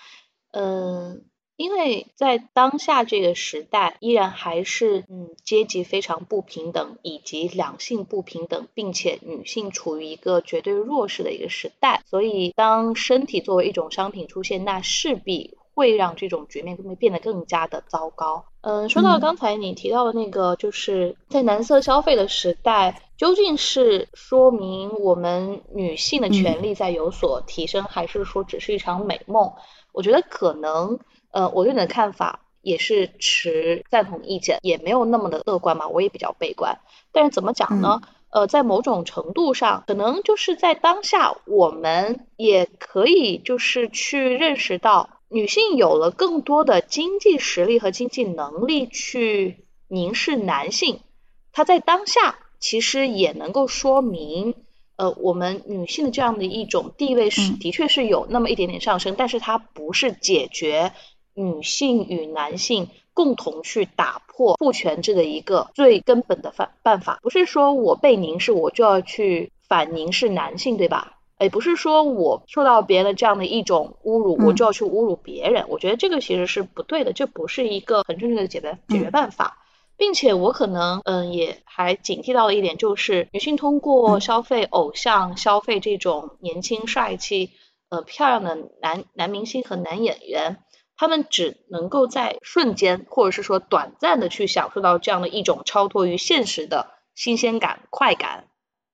[0.52, 1.24] 嗯。
[1.56, 18.46] 因为在当下这个时代，依然还是嗯阶级非常不平等，以及两性不平等，并且女性处于一个绝对弱势的一个时代，所以当身体作为一种商品出现，那势必会让这种局面会变得更加的糟糕。
[18.62, 29.52] 嗯，说到刚才你提到的那个，就是在男色消费的时代，究竟是说明我们女性的权利在有所提升，还是说只是一场美梦？
[29.92, 30.98] 我觉得可能。
[31.32, 36.78] 呃，我对你的看法也是持赞同意见，也没有那么的乐观嘛，我也比较悲观。
[37.10, 38.00] 但是怎么讲呢？
[38.30, 51.00] 呃，在某种程度上，可能就是在当下，我们也可以就是去认识到，女性有了更多的经济实力和经济能力去凝视男性，
[51.52, 54.54] 她在当下其实也能够说明，
[54.96, 60.92] 呃，我们女性的这样的一种地位是的确是有那么一点点上升，但是它不是解决。
[61.34, 71.18] 女性与男性共同去打破父权制的一个最根本的办办法，不是说我被凝视，我就要去反凝视男性，对吧？
[71.40, 75.66] 也不是说我受到别人的这样的一种侮辱，我就要去侮辱别人。
[75.68, 79.58] 我觉得这个其实是不对的，这不是一个很正确的解决解决办法。
[79.96, 87.50] 并且我可能嗯也还警惕到了一点，就是女性通过消费偶像、消费这种年轻帅气、
[87.88, 90.58] 呃漂亮的男男明星和男演员。
[91.02, 98.44] 他们只能够在瞬间，或者是说短暂的去享受到这样的一种超脱于现实的新鲜感、快感，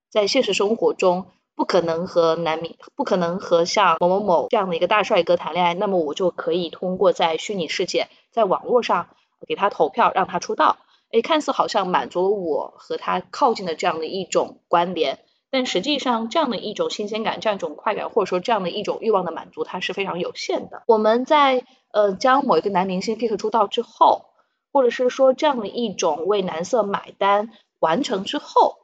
[0.09, 9.11] 在现实生活中不可能和男明，不可能和像某某某这样的一个大帅哥谈恋爱，那么我就可以通过在虚拟世界，在网络上
[9.47, 10.79] 给他投票，让他出道，
[11.13, 15.19] 哎，看似好像满足了我和他靠近的这样的一种关联。
[15.51, 20.83] 但实际上，这样的一种新鲜感、这样一种快感，或者说这样的一种欲望的满足，它是非常有限的。
[20.87, 24.27] 我们在呃将某一个男明星 pick 出道之后，
[24.73, 28.77] 或者是说这样的一种为男色买单完成之后，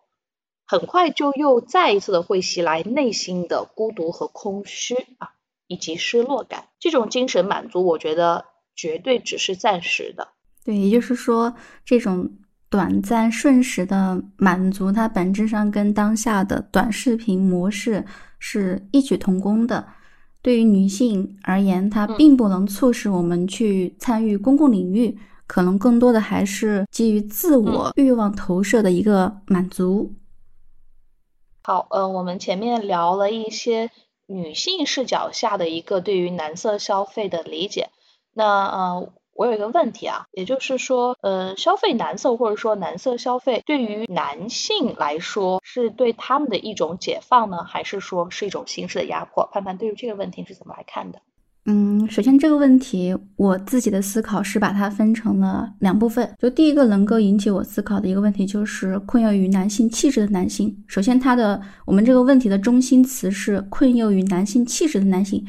[0.66, 5.33] 很快就又再一次的会袭来内心的孤独和空虚啊，
[5.66, 6.68] 以及失落感。
[6.79, 10.29] 这种精神满足，我觉得绝对只是暂时的。
[10.64, 12.38] 对，也就是说这种。
[12.75, 18.05] 短暂瞬时的满足，它本质上跟当下的短视频模式
[18.41, 19.87] 是异曲同工的。
[20.43, 25.16] 对于女性而言，它并不能促使我们去参与公共领域，
[25.47, 30.12] 可能更多的还是基于自我欲望投射的一个满足。
[31.62, 33.93] 好，呃，我们前面聊了一些
[34.27, 37.91] 女性视角下的一个对于男色消费的理解，
[38.33, 39.12] 那呃。
[39.35, 49.49] 我有一个问题啊，也就是说，呃，消费男色或者说男色消费，对于男性来说，是对他们的一种解放呢，还是说是一种形式的压迫？
[49.53, 51.20] 盼盼对于这个问题是怎么来看的？
[51.66, 56.37] 嗯，首先这个问题，我自己的思考是把它分成了两部分。
[56.39, 60.85] 就第一个能够引起我思考的一个问题，就是困囿于男性气质的男性。
[60.87, 65.43] 首先，它的我们这个问题的中心词是困囿于男性气质的男性。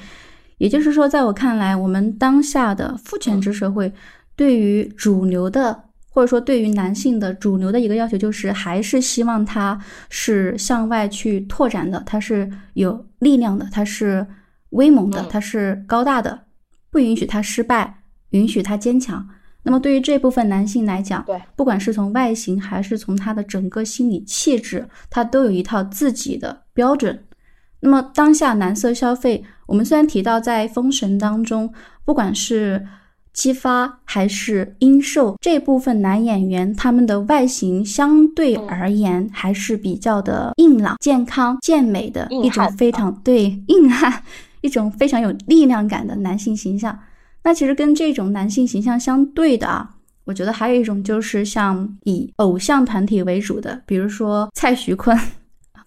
[0.57, 3.91] 也就是说，在我看来，我们当下的父权制社会
[4.35, 9.79] 对于主流的，或者说对于男性的主流的一个要求，就是还是希望他
[10.09, 14.25] 是向外去拓展的，他是有力量的，他是
[14.69, 16.39] 威猛的，他是高大的，
[16.89, 19.27] 不允许他失败，允许他坚强。
[19.63, 27.25] 那么对于这部分男性来讲，对，不管是从外形还是从他的整个心理气质，他都有一套自己的标准。
[27.79, 32.85] 那么当下男色消费，我们虽然提到在《封神》当中，不管是
[33.33, 44.23] 姬发还是殷寿这部分男演员，他们的外形相对而言还是比较的硬朗、健康、健美的一种非常对 硬汉，
[44.61, 46.97] 一种非常有力量感的男性形象。
[47.43, 49.89] 那其实跟这种男性形象相对的啊，
[50.25, 55.17] 我觉得还有一种就是像以偶像团体为主的，比如说蔡徐坤。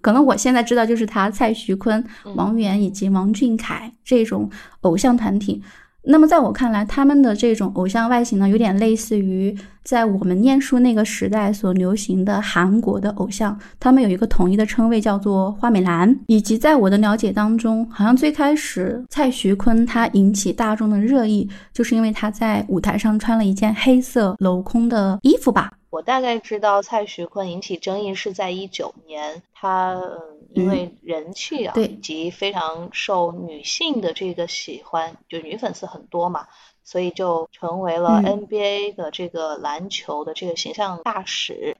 [0.00, 2.02] 可能我现在知道就是他蔡徐坤、
[2.34, 4.50] 王源以及王俊凯这种
[4.82, 5.62] 偶像团体。
[6.04, 9.54] 那么在我看来，他们的这种偶像外形呢，有点类似于
[9.88, 13.58] 在我们念书那个时代所流行的韩国的偶像。
[13.80, 16.14] 他们有一个统一的称谓叫做花美男。
[16.26, 25.72] 以及在我的了解当中，好像最开始蔡徐坤他引起大众的热议，就是因为他在舞台上穿了一件黑色镂空的衣服吧。
[25.88, 30.20] 我大概知道蔡徐坤引起争议是在一九年，他嗯
[30.52, 36.44] 因为人气啊，以及非常受女性的这个喜欢，就女粉丝很多嘛，
[36.90, 41.76] 所以就成为了 NBA 的这个篮球的这个形象大使。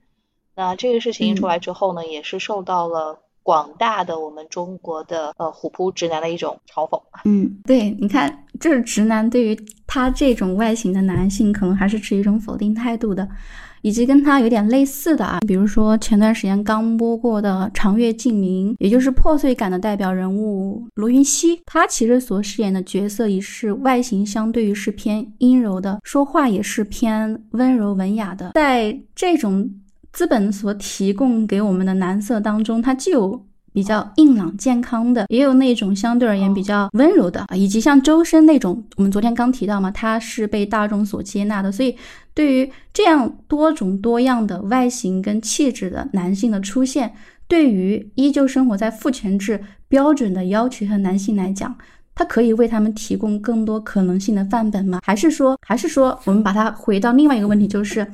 [0.55, 7.01] 那这个事情一出来之后呢，也是受到了广大的我们中国的呃虎扑直男的一种嘲讽。
[7.25, 13.27] 嗯，对，你看，就是直男对于他这种外形的男性，可能还是持一种否定态度的。
[13.89, 28.51] 以及跟他有点类似的啊，比如说前段时间刚播过的《长月烬明》，也就是破碎感的代表人物罗云熙，他其实所饰演的角色也是外形相对于是偏阴柔的，说话也是偏温柔文雅的。
[28.57, 29.67] 在这种
[30.13, 33.48] 资本所提供给我们的男色当中，他既有。
[33.79, 41.71] 比较硬朗健康的，也有那种相对而言比较温柔的啊，以及像周深那种，我们昨天刚提到嘛，他是被大众所接纳的。
[41.71, 41.95] 所以，
[42.35, 47.15] 对于这样多种多样的外形跟气质的男性的出现，
[47.47, 51.73] 对于依旧生活在父权制标准的要求和男性来讲，
[52.17, 54.99] 他可以为他们提供更多可能性的范本吗？
[55.05, 58.05] 还是说，还是说，我们把它回到另外一个问题，就是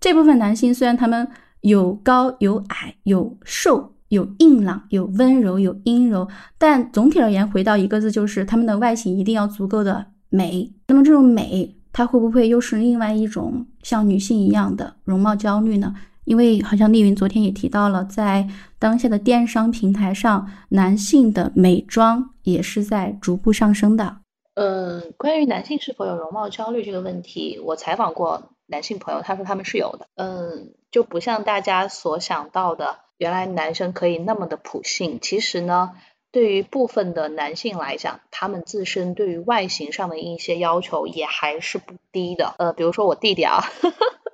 [0.00, 1.28] 这部分男性虽然他们
[1.60, 3.88] 有高有矮有瘦。
[4.12, 10.70] 有硬朗，有温柔，有阴柔，但总体而言，回到一个字，就是他们的外形一定要足够的美。
[10.86, 15.94] 那么这种美，它会不会又是另外一种像女性一样的容貌焦虑呢？
[16.24, 18.46] 因为好像丽云昨天也提到了，在
[18.78, 24.18] 当下的电商平台上，男性的美妆也是在逐步上升的。
[24.56, 30.06] 嗯，关于男性是否有容貌焦虑这个问题，我采访过男性朋友，他说他们是有的。
[30.16, 32.98] 嗯，就不像大家所想到的。
[33.22, 35.92] 原来男生可以那么的普信，其实呢，
[36.32, 42.56] 对于部分的男性来讲，他们自身对于外形上的一些要求也还是不低的。
[42.58, 43.62] 呃，比如说我弟弟啊，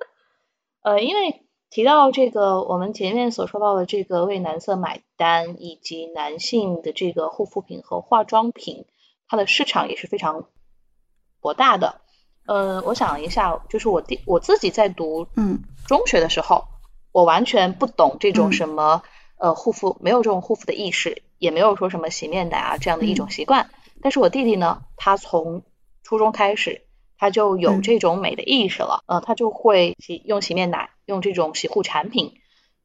[0.81, 8.87] 呃，因为提到这个我们前面所说到的这个为男色买单，以及男性的这个护肤品和化妆品，
[9.27, 10.45] 它的市场也是非常
[11.41, 12.01] 博大的。
[12.47, 16.63] 呃，我想一下，就是我弟我自己在读嗯中学的时候。
[17.19, 19.03] 我完全不懂这种什么
[19.37, 23.69] 呃护肤，没有这种护肤的意识，也没有说什么洗面奶啊这样的一种习惯。
[24.01, 25.63] 但是我弟弟呢，他从
[26.01, 26.83] 初中开始，
[27.17, 32.35] 他就有这种美的意识了，呃，他就会洗用洗面奶，用这种洗护产品，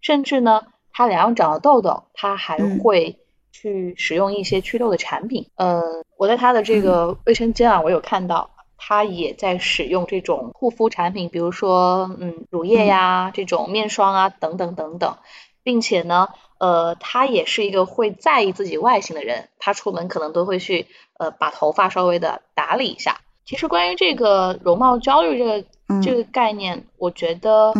[0.01, 0.62] 甚至呢，
[0.93, 3.20] 他脸上长了痘痘，他还会
[3.53, 5.47] 去使用一些祛痘的产品。
[5.55, 5.80] 呃，
[6.16, 8.51] 我在他的这个卫生间啊，我有看到。
[8.87, 15.16] 他也在使用这种护肤产品，比如说，嗯，乳液呀，这种面霜啊，等等等等，
[15.62, 16.28] 并且呢，
[16.59, 20.87] 呃，他也是一个会在意自己外形的人，他出门可能都会去，
[21.18, 23.22] 呃，把头发稍微的打理一下。
[23.47, 25.64] 其实关于这个容貌焦虑这个
[26.03, 27.72] 这个概念，我觉得，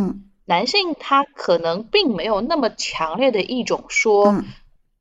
[0.47, 4.37] 男性他可能并没有那么强烈的一种说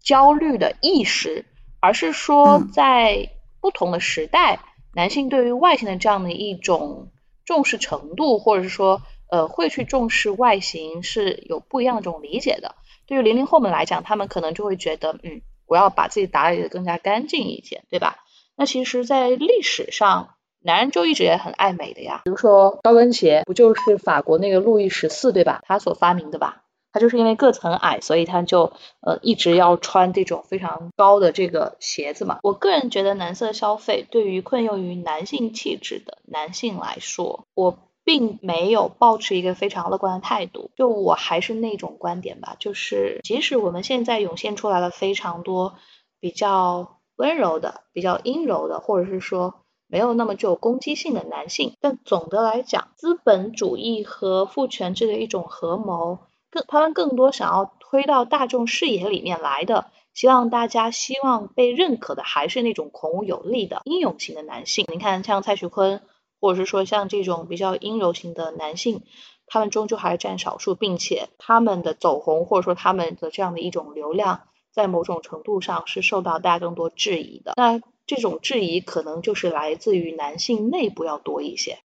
[0.02, 1.46] 焦虑的意识，
[1.80, 3.30] 而是说在
[3.62, 4.60] 不同的时代。
[4.94, 7.10] 男性对于外形的这样的一种
[7.46, 12.76] 重视程度，或者是说呃会去重视外形是有不一样的这种理解的。
[13.06, 18.24] 对于零零后们来讲，他们可能就会觉得，嗯，我要把自己打理的更加干净一些，对吧？
[18.56, 22.22] 那其实，在历史上，男人就一直也很爱美的呀。
[22.24, 25.62] 比如说高跟鞋，不就是法国那个路易十四对吧？
[25.66, 26.63] 他所发明的吧？
[26.94, 28.72] 他就是因为个子很矮，所以他就
[29.02, 32.38] 呃一直要穿这种非常高的这个鞋子嘛。
[32.44, 40.70] 我个人觉得男色消费对于困囿于男性气质的男性来说，我并没有抱持一个非常乐观的态度。
[40.76, 45.74] 就我还是那种观点吧，就是即使我们现在涌现出来了非常多
[46.20, 49.56] 比较温柔的、比较阴柔的，或者是说
[49.88, 56.20] 没有那么具有攻击性的男性，但总的来讲，资本主义和父权制的一种合谋。
[56.54, 64.86] 更，他们更多想要推到大众视野里面来的，希望大家希望被认可的还是那种孔武有力的英勇型的男性。
[64.88, 66.04] 你看，像蔡徐坤，
[66.40, 69.02] 或者是说像这种比较阴柔型的男性，
[69.48, 74.42] 他们终究还是占少数，并且他们的走红，或者说他们的这样的一种流量，
[74.72, 77.54] 在某种程度上是受到大家更多质疑的。
[77.58, 81.80] 那这种质疑可能就是来自于男性内部要多一些。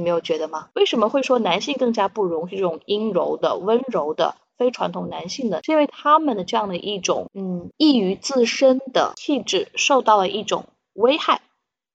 [0.00, 0.70] 你没有觉得吗？
[0.74, 5.60] 为什么会说男性更加不容许这种阴柔的、温柔的、非传统男性呢？
[5.62, 11.42] 是因为他们的这样的一种嗯异于自身的气质受到了一种危害。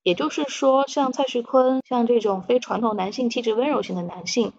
[0.04, 4.52] 也就是说，像蔡徐坤，像这种非传统男性气质温柔型的男性，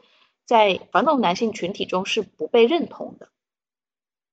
[0.45, 3.29] 在传统男性群体中是不被认同的。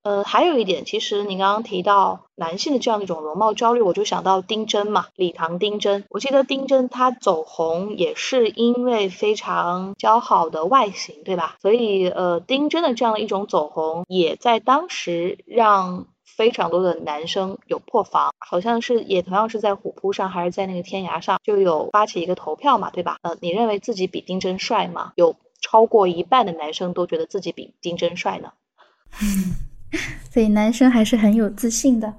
[0.05, 6.05] 呃，还有一点，其实你刚刚提到男性的这样一种容貌焦虑，我就想到丁真嘛，李唐丁真。
[6.11, 11.57] 我记得丁真她走红也是因为非常姣好的外形，对吧？
[11.62, 18.34] 所以呃，丁真的这样的一种走红，也在当时让非常多的男生有破防。
[18.38, 23.16] 好像是也同样是在虎扑上还是在那个天涯上，就有发起一个投票嘛，对吧？
[23.22, 25.12] 呃，你认为自己比丁真帅吗？
[25.16, 28.52] 有超过一半的男生都觉得自己比丁真帅呢。
[30.32, 32.12] 所以男生还是很有自信的。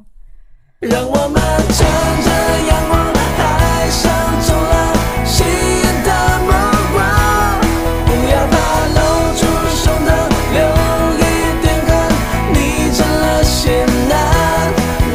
[0.79, 1.85] 让我们乘
[2.23, 2.29] 着
[2.67, 4.03] 阳光，爱上
[4.45, 4.93] 中了
[5.25, 6.09] 吸引的
[6.43, 6.51] 目
[6.93, 6.97] 光。
[8.05, 8.53] 不要怕
[8.93, 8.97] 露
[9.35, 9.41] 出
[9.73, 10.07] 胸膛，
[10.53, 10.57] 留
[11.17, 11.21] 一
[11.61, 11.89] 点汗，
[12.53, 12.55] 你
[12.93, 14.13] 成了仙男。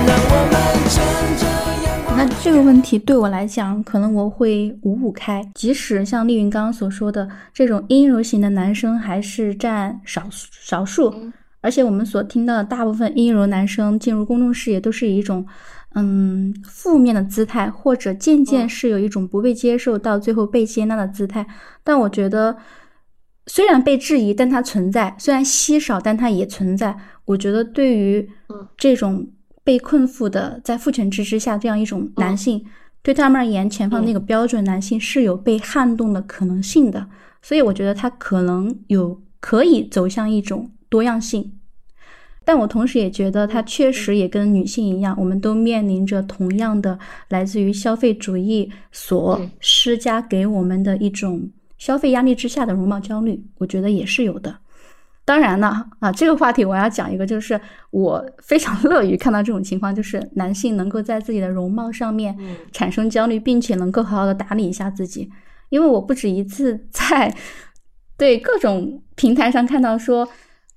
[0.06, 0.52] 让我们
[0.88, 0.96] 乘
[1.38, 1.42] 着
[1.84, 2.16] 阳光。
[2.16, 5.46] 那这个问题对我来讲，可能我会五五开。
[5.54, 11.14] 即使像丽云刚刚所说的，这种阴柔型的男生还是占少少数。
[11.62, 15.46] 而且我们所听到的大部分阴柔男生进入公众视野，都是以一种
[15.94, 21.46] 嗯负面的姿态，或者渐渐是有一种不被接受到最后被接纳的姿态。
[21.84, 22.56] 但我觉得，
[23.46, 26.96] 虽然被质疑，但它存在；虽然稀少，但它也存在。
[27.26, 28.26] 我觉得，对于
[28.78, 29.28] 这种
[29.62, 32.64] 被困缚的在父权制之下这样一种男性，
[33.02, 37.06] 对他们而言，前方那个标准男性是有被撼动的可能性的。
[37.42, 40.70] 所以，我觉得他可能有可以走向一种。
[40.90, 41.52] 多样性，
[42.44, 54.58] 但我同时也觉得，它确实也跟女性一样，我们都面临着同样的来自于消费主义所施加给我们的一种消费压力之下的容貌焦虑，我觉得也是有的。
[55.24, 57.60] 当然了，啊，这个话题我要讲一个，就是
[57.92, 62.36] 我非常乐于看到这种情况，就是男性能够在自己的容貌上面
[62.72, 65.30] 产生焦虑，并且能够好好的打理一下自己，
[65.68, 67.32] 因为我不止一次在
[68.16, 70.28] 对各种平台上看到说。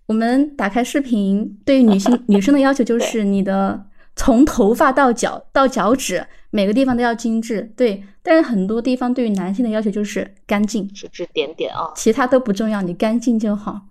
[0.06, 3.86] 我们打开视频，对于女性 女生的要求就是你的
[4.16, 8.04] 从头发到脚到脚趾每个地方都要精致，对。
[8.26, 13.82] 但是很多地方对于男性的要求就是干净，指指点点啊，其他都不重要，你干净就好。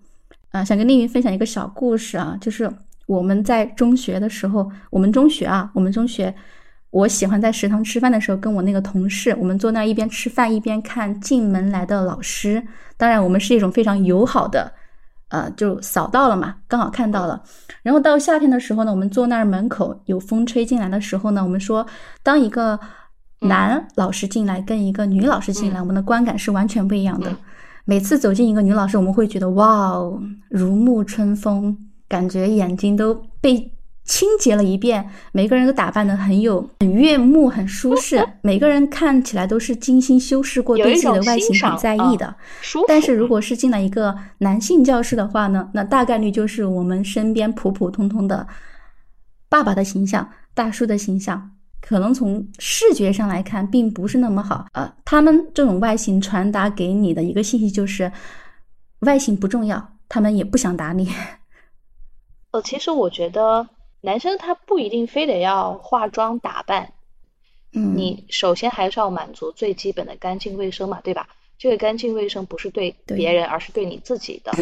[0.53, 2.71] 啊，想跟丽云分享一个小故事啊，就是
[3.07, 6.35] 我们在中学的时候，我们中学啊，我们中学，
[6.91, 12.63] 我喜欢在食堂吃饭的时候，跟我那个同事，我们坐那一边吃饭一边看进门来的老师。
[12.97, 14.73] 当然，我们是一种非常友好的。
[15.33, 17.43] 呃，就扫到了嘛，刚好看到了。
[17.83, 21.87] 然后到夏天的时候呢，我们坐那儿门口有风吹进来的时候呢，我们说，
[22.23, 22.79] 当一个
[23.41, 27.35] 男老师进来跟一个女老师进来，我们的观感是完全不一样的。
[27.87, 31.77] 每次走进一个女老师，我们会觉得哇哦，如沐春风，
[32.09, 33.73] 感觉眼睛都被。
[34.05, 42.35] 清洁了一遍，每个人都打扮的很有很悦目、很舒适， 每个人看起来都是精心修饰过，对自己的外形很在意的。
[42.89, 48.47] 但是如果是进了一个男性教室的话呢，那大概率就是我们身边普普通通的
[49.49, 54.67] 爸爸的形象、大叔的形象，可能从视觉上来看并不是那么好。
[54.73, 58.11] 呃，他们这种外形传达给你的一个信息就是，
[59.01, 61.09] 外形不重要，他们也不想打你。
[62.51, 63.65] 呃， 其实我觉得。
[64.03, 66.93] 男生他不一定非得要化妆打扮，
[67.73, 71.29] 嗯，你首先还是要满足最基本的干净卫生嘛，对吧？
[71.57, 74.53] 这个干净卫生不是对对别人，而是对你自己的。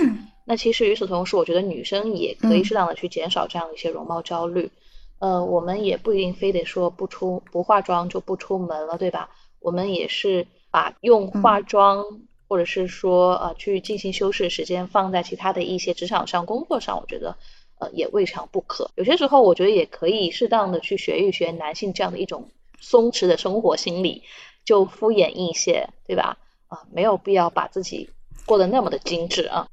[0.44, 4.70] 那其实与此同时，我觉得女生也可以嗯适当的去减少这样的一些容貌焦虑。
[5.18, 9.30] 呃，我们也不一定非得说不出不化妆就不出门了，对吧？
[9.60, 12.04] 我们也是把用嗯化妆、
[12.48, 17.36] 或者是说呃去进行修饰的时间放在其他的一些职场上、工作上，我觉得
[17.80, 18.90] 呃也未尝不可。
[18.94, 24.22] 有些时候，我觉得也可以适当的去学一学男性这样的一种松弛的生活心理，
[24.64, 26.38] 就敷衍一些，对吧？
[26.68, 28.08] 啊、没有必要把自己
[28.46, 29.66] 过得那么的精致啊。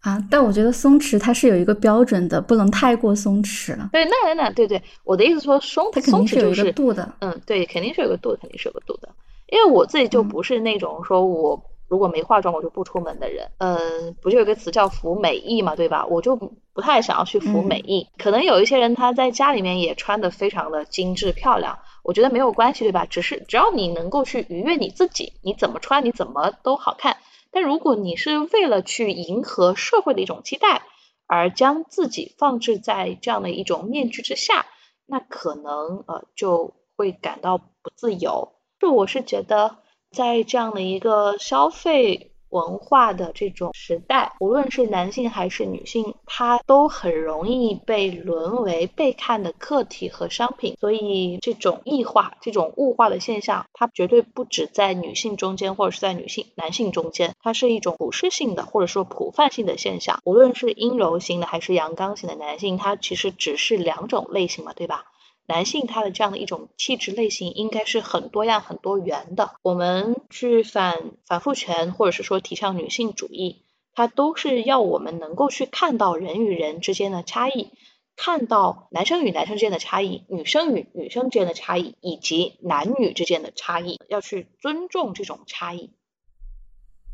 [0.00, 7.14] 啊，但我觉得松弛它是有一个标准的，不能太过松弛了，对，那那那，对对，我的意思说松它肯松定是有一个弛就是度的。
[7.20, 9.08] 嗯，对，肯定是有个度，肯定是有个度的。
[9.48, 13.50] 因为我自己就嗯不是那种说我如果没化妆我就不出门的人。
[13.58, 16.06] 嗯，不就有个词叫服美役嘛，对吧？
[16.06, 18.08] 我就不太想要去服嗯美役。
[18.18, 23.06] 可能有一些人他在家里面也穿的非常的精致漂亮，我觉得没有关系，对吧？
[23.06, 27.16] 只是只要你能够去愉悦你自己，你怎么穿你怎么都好看。
[27.50, 30.82] 但如果你是为了去迎合社会的一种期待，
[31.26, 34.66] 而将自己放置在这样的一种面具之下，
[35.06, 37.64] 那可能呃就会感到不
[37.96, 38.52] 自由。
[38.78, 39.78] 就我是觉得，
[40.10, 50.74] 在这样的一个消费文化的这种时代，无论是男性还是女性，他都很容易被沦为被看的客体和商品。
[50.80, 60.20] 所以，这种异化、这种物化的现象，它绝对不止在女性中间，或者是在女性、男性中间，它是一种普适性的或者说普泛性的现象。
[60.24, 65.04] 无论是阴柔型的还是阳刚型的男性，它其实只是两种类型嘛，对吧？
[65.48, 69.54] 男性他的这样的一种气质类型应该是很多样、很多元的。
[69.62, 77.70] 我们去反反父权，或者是说提倡女性主义，它都是要我们能够去看到人与人之间的差异，
[78.14, 85.90] 看到男生与男生之间的差异，女生与女生之间的差异，以及男女之间的差异，要去尊重这种差异。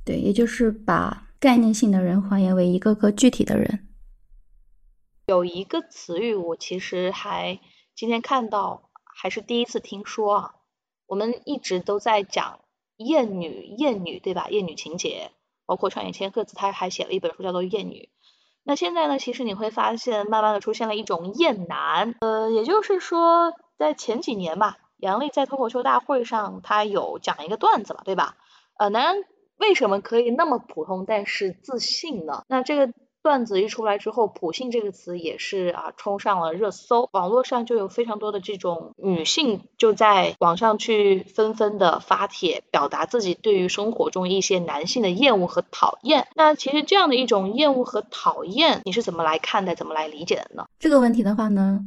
[0.05, 3.87] 对，也就是把概念性的人还原为一个个具体的人。
[5.27, 7.59] 有一个词语，我其实还
[7.97, 10.55] 今天看到，还是第一次听说啊。
[11.07, 12.61] 我们一直都在讲
[12.97, 14.49] 厌女，厌女对吧？
[14.49, 15.31] 厌女情节，
[15.67, 18.09] 包括上野千鹤子他还写了一本书叫做《厌女》。
[18.65, 28.37] 那现在呢，其实你会发现，慢慢的出现了一种厌男，呃，也就是说，在前几年吧，杨笠在脱口秀大会上，他有讲一个段子嘛，对吧？
[28.79, 29.25] 呃，男人
[29.59, 32.43] 为什么可以那么普通但是自信呢？
[32.49, 32.93] 那这个
[33.25, 46.29] 段子一出来之后，“普信”这个词也是啊冲上了热搜，网络上就有非常多的这种女性就在网上去纷纷的发帖，表达自己对于生活中一些男性的厌恶和讨厌。
[46.37, 50.67] 那其实这样的一种厌恶和讨厌，你是怎么来看待、怎么来理解的呢？
[50.79, 51.81] 这个问题的话呢，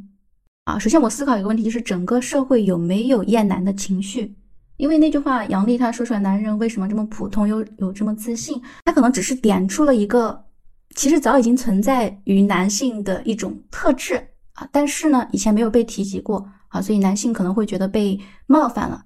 [0.64, 4.34] 啊，首先我思考一个问题，就是整个社会有没有厌男的情绪？
[4.76, 8.60] 因为那句话，杨笠他说出来，男人为什么这么普通，又有这么自信？
[8.84, 10.44] 他可能只是点出了一个，
[10.94, 14.16] 其实早已经存在于男性的一种特质
[14.54, 19.04] 啊，但是呢，以前没有被提及过啊，所以男性可能会觉得被冒犯了。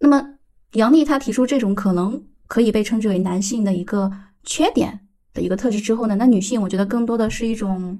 [0.00, 0.24] 那么
[0.72, 4.10] 杨笠他提出这种可能可以被称之为男性的一个
[4.42, 5.00] 缺点
[5.32, 7.98] 的一个特质之后呢，那女性我觉得更多的是一种。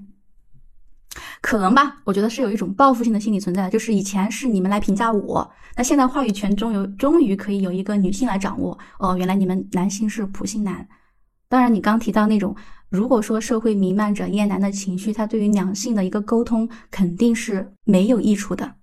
[1.41, 8.77] 可能吧，我觉得是有一种报复性的心理存在，就是以前是你们来评价我，那现在话语权终有终于可以有一个女性来掌握。
[8.99, 10.89] 哦，原来你们男性是普信男。
[11.47, 12.57] 当然，你刚提到那种，
[12.91, 18.75] 如果说社会弥漫着厌男的情绪，它对于两性的一个沟通肯定是没有益处的。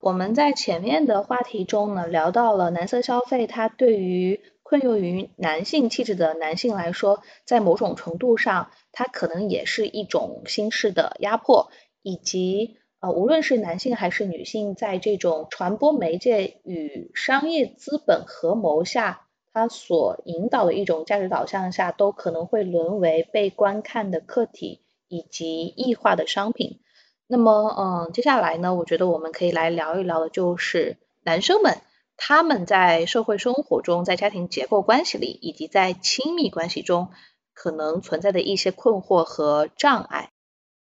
[0.00, 11.70] 我们在前面的话题中呢，聊到了男色消费，它对于困囿于男性气质的男性来说，在某种程度上，它可能也是一种心式的压迫，
[12.02, 26.80] 以及呃，无论是男性还是女性，在这种传播媒介与商业资本合谋下，它所引导的一种价值导向下，都可能会沦为被观看的客体以及异化的商品。
[27.26, 31.78] 那么，嗯，接下来呢，我觉得我们可以来聊一聊的，就是男生们
[32.16, 37.08] 他们在社会生活中，在家庭结构关系里，以及在亲密关系中
[37.54, 40.30] 可能存在的一些困惑和障碍。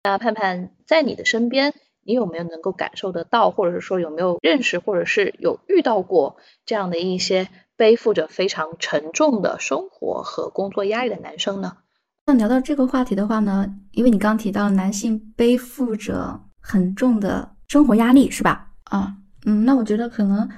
[0.03, 7.47] 那盼盼在你的身边，你有没有能够感受得到，或者是说有没有认识，或者是有遇到过这样的一些
[7.77, 11.77] 背负着非常沉重的生活和工作压力的男生呢？
[12.25, 18.71] 那聊到这个话题的话呢，因为你刚提到男性背负着很重的生活压力，是吧？
[18.85, 19.15] 啊，
[19.45, 20.49] 嗯，那我觉得可能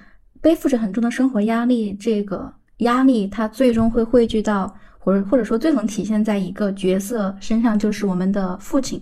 [0.41, 9.01] 背负着很重的生活压力，这个压力它最终会汇聚到，或者或者说最能体现在一个角色身上，就是我们的父亲。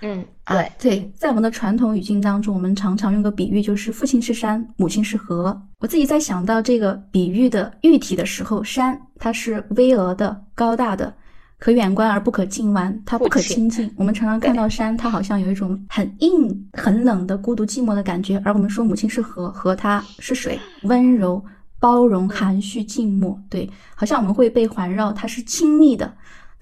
[0.00, 5.58] 嗯啊，对，在我们的传统语境当中，我们常常用个比喻，就是父亲是山，母亲是河。
[5.78, 11.14] 我自己在想到这个比喻的喻体的时候，山它是巍峨的、高大的，
[11.58, 13.90] 可远观而不可近玩，它不可亲近。
[13.96, 18.40] 我们常常看到山，它好像有一种很硬、很冷的孤独寂寞的感觉。
[18.44, 21.42] 而我们说母亲是河，河它是水，温柔、
[21.78, 26.12] 包容、含蓄、静默，对，好像我们会被环绕，它是亲密的。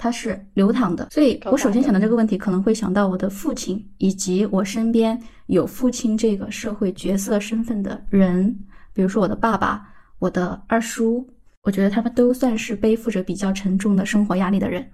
[0.03, 8.59] 它是流淌的，所以我首先想到这个问题，可能会想到我的父亲，以及我身边有父亲这个社会角色身份的人，
[8.93, 11.25] 比如说我的爸爸、我的二叔，
[11.63, 14.91] 我觉得他们都算是背负着比较沉重的生活压力的人。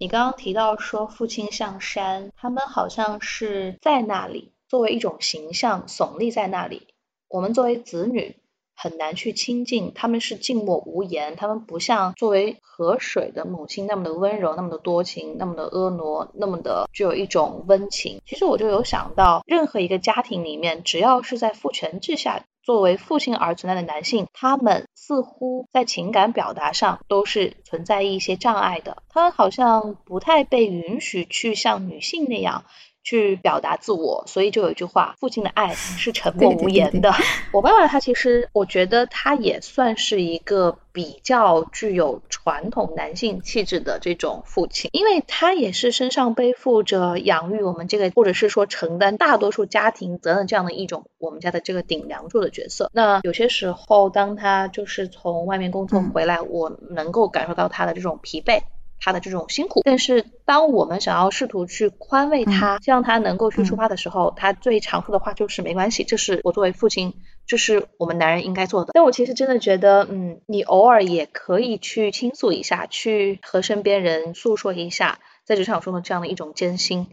[0.00, 6.88] 你刚刚提到说父亲像山，他们好像是在那里作为一种形象耸立在那里，
[7.28, 8.34] 我们作为子女。
[8.76, 18.20] 很难去亲近，他们是静默无言，他们不像作为河水的母亲那么的温柔，那么的多情，那么的婀娜，那么的具有一种温情。
[18.26, 32.64] 其实我就有想到，任何一个家庭里面，只要是在父权制下作为父亲而存在的男性，他们似乎在情感表达上都是存在一些障碍的，他们好像不太被允许去像女性那样。
[33.04, 37.12] 去表达自我，所以就有一句话：父亲的爱是沉默无言的。
[37.52, 52.90] 我爸爸他其实，我觉得他也算是一个比较具有传统男性气质的这种父亲，因为他也是身上背负着养育我们这个，或者是说承担大多数家庭责任这样的一种我们家的这个顶梁柱的角色。
[52.94, 58.62] 那有些时候，当他就是从外面工作回来，我能够感受到他的这种疲惫。
[59.04, 67.12] 他的这种辛苦，但是当我们想要试图去宽慰他，希望他能够去出发的时候，他最常说的话就是没关系，这是我作为父亲，
[67.46, 68.92] 这是我们男人应该做的。
[68.94, 77.08] 但我其实真的觉得，嗯，你偶尔也可以去倾诉一下，去和身边人诉说一下在职场中的这样的一种艰辛，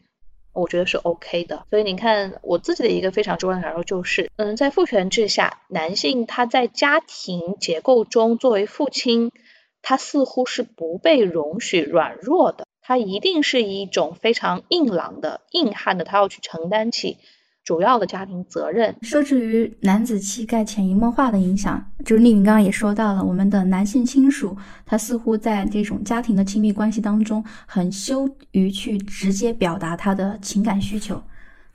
[0.54, 1.66] 我觉得是 OK 的。
[1.70, 9.34] 所以你看，我自己的一个非常重要的感受就是，嗯，在父权制下，男性他在家庭结构中作为父亲。
[9.82, 17.18] 他似乎是不被容许软弱的，他一定是一种非常硬朗的、硬汉的，他要去承担起
[17.64, 18.96] 主要的家庭责任。
[19.02, 31.22] 受制于男子气概潜移默化的影响，就是丽云刚刚也说到了，我们的男性亲属，他似乎在这种家庭的亲密关系当中，很羞于去直接表达他的情感需求。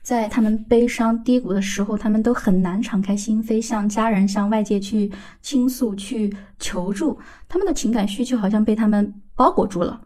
[0.06, 5.10] 在他们悲伤低谷的时候，他们都很难敞开心扉，向家人、向外界去
[5.42, 7.18] 倾诉、去求助。
[7.48, 10.00] 他们的情感需求好像被他们包裹住了。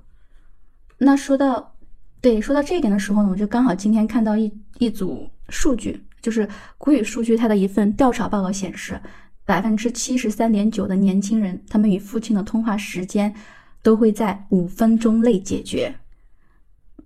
[0.96, 1.74] 那说到，
[2.22, 6.48] 对，说到这一点的时候呢，我就刚好今天看到一一组数据，就是
[6.78, 8.98] 谷雨数据它的一份调查报告显示，
[9.44, 13.34] 百分之七十三点九的年轻人，他们与父亲的通话时间
[13.82, 15.94] 都会在五分钟内解决。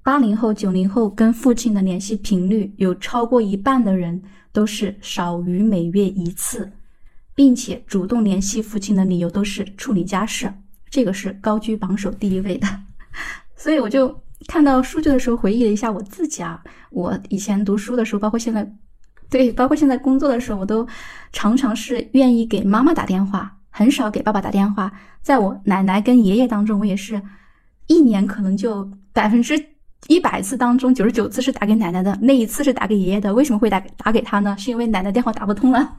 [0.04, 6.70] 八零后、九零后跟父亲的联系频率有超过一半的人都是少于每月一次，
[7.34, 10.52] 并且主动联系父亲的理由都是处理家事，
[10.90, 12.68] 这个是高居榜首第一位的。
[13.56, 14.14] 所以我就
[14.46, 18.70] 看到数据的时候，回忆了一下我自己啊，我以前读书的时候，包括现在，
[19.30, 20.86] 对，包括现在工作的时候，我都
[21.32, 24.92] 常常是愿意给妈妈打电话，很少给爸爸打电话。
[25.22, 27.22] 在我奶奶跟爷爷当中，我也是
[27.86, 29.73] 一年可能就百分之。
[30.08, 33.32] 一百次当中，九十九次是打给奶奶的，那一次是打给爷爷的。
[33.32, 34.54] 为什么会打打给他呢？
[34.58, 35.96] 是因为奶奶电话打不通了。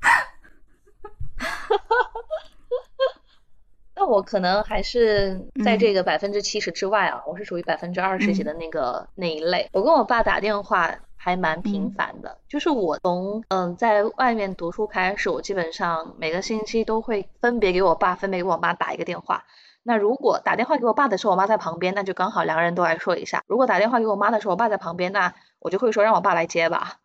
[3.94, 9.68] 那我可能还是在这个百分之七十之外啊，我是属于百分之二十几的那个那一类。
[9.72, 19.44] 我跟我爸打电话还蛮频繁的，就是我从嗯在外面读书开始，我基本上每个星期都会分别给我爸、分别给我妈打一个电话。
[19.88, 23.42] 那如果打电话给我爸的时候，我妈在旁边，那就刚好两个人都来说一下。
[23.46, 26.98] 如果打电话给我妈的时候，我爸在旁边，那我就会说让我爸来接吧。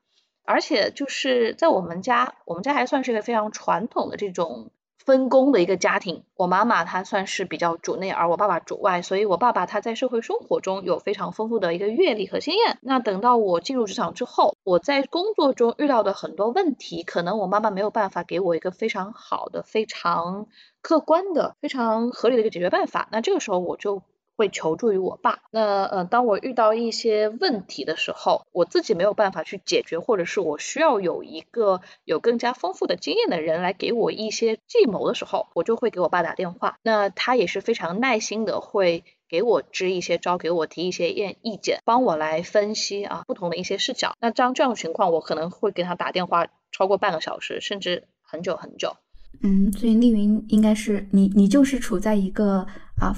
[0.43, 4.69] 而且就是在我们家，我们家还算是一个非常传统的这种
[5.05, 6.23] 分工的一个家庭。
[6.35, 12.79] 我妈妈她算是比较主内，而我爸爸主外，所以我爸爸他在社会生活中有非常丰富的一个阅历和经验。
[12.81, 20.47] 那等到我进入职场之后，我在工作中遇到的很多问题，可能我妈妈没有办法给我一个非常好的、非常。
[20.81, 24.03] 客观的、非常合理的一个解决办法，那这个时候我就
[24.35, 25.39] 会求助于我爸。
[25.51, 36.77] 那呃，当我遇到一些问题的时候，我自己没有办法去解决，或者是我需要有一个有更加丰富的经验的人来给我一些计谋的时候，我就会给我爸打电话。
[36.83, 44.13] 那他也是非常耐心的，会给我支一些招，给我提一些意意见，帮我来分析啊不同的一些视角。
[44.19, 48.95] 那这样这样的情况，我可能会给他打电话超过半个小时，甚至很久很久。
[49.41, 52.67] 嗯，所以丽云应该是你，你就是处在一个
[53.01, 53.13] 啊，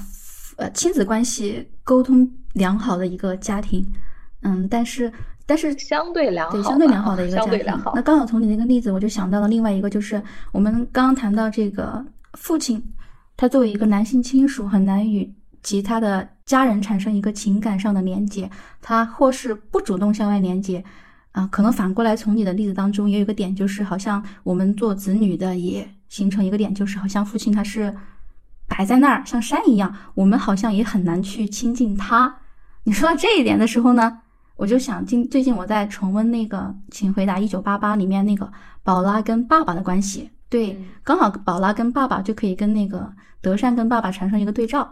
[0.56, 3.86] 呃，亲子关系沟通良好的一个家庭。
[4.42, 5.12] 嗯，但是
[5.44, 7.92] 但是相对良好，对相对良好的一个家庭相对良好。
[7.94, 12.04] 那刚好从你那个例子，我就想到了另外一个，就是我们刚刚谈到这个
[12.34, 12.82] 父亲，
[13.36, 15.32] 他作为一个男性亲属，很难与
[15.62, 18.48] 其他的家人产生一个情感上的连接，
[18.80, 20.84] 他或是不主动向外连接。
[21.32, 27.94] 啊，可能反过来从你的例子当中也有一个点，就是好像我们做子女的也形成一个点，就是好像父亲他是
[28.68, 32.36] 摆在那儿像山一样，我们好像也很难去亲近他。
[32.84, 34.18] 你说到这一点的时候呢，
[34.56, 36.58] 我就想近最近我在重温那个
[36.90, 38.50] 《请回答一九八八》里面那个
[38.82, 44.88] 宝拉跟爸爸的关系，对，嗯刚好宝拉跟爸爸就可以跟那个德善跟爸爸产生一个对照。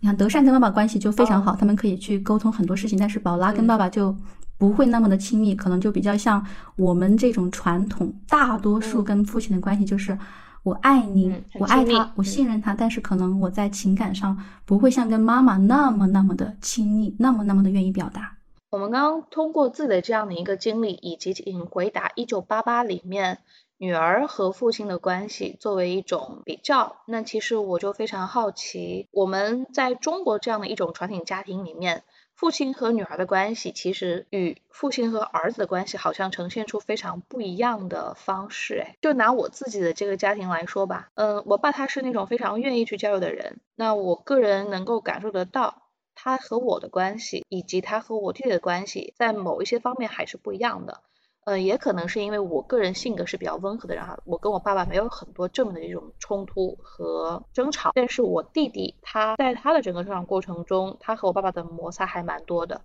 [0.00, 4.16] 你看德善跟爸爸关系就非常好，他们可以去沟通很多事情，但是宝拉跟爸爸就
[4.58, 6.44] 不会那么的亲密，可能就比较像
[6.76, 10.18] 我们这种传统，大多数跟父亲的关系就是。
[10.62, 18.36] 我爱你，嗯我爱他，我嗯信任他，但是可能我在情感上不会像跟妈妈那么那么的亲密，那么那么的愿意表达。
[18.70, 23.40] 我们刚刚通过自己的这样的一个经历，以及请回答一九八八里面
[23.76, 32.04] 女儿和父亲的关系作为一种比较，那其实我就非常好奇，我们在中国这样的一种传统家庭里面，
[32.42, 38.82] 父亲和女儿的关系，其实与父亲和儿子的关系好像呈现出非常不一样的方式。
[38.84, 45.84] 哎，就拿我自己的这个家庭来说吧，嗯，我爸他是那种非常愿意去交流的人，那我个人能够感受得到。
[46.16, 51.00] 他和我的关系，以及他和我弟弟的关系，在某一些方面还是不一样的。
[51.44, 57.90] 呃，也可能是因为我个人性格是比较温和的，人哈我跟我爸爸没有很多正面的这种冲突和争吵。
[57.94, 62.82] 但是我弟弟他在他的整个成长过程中，他和我爸爸的摩擦还蛮多的，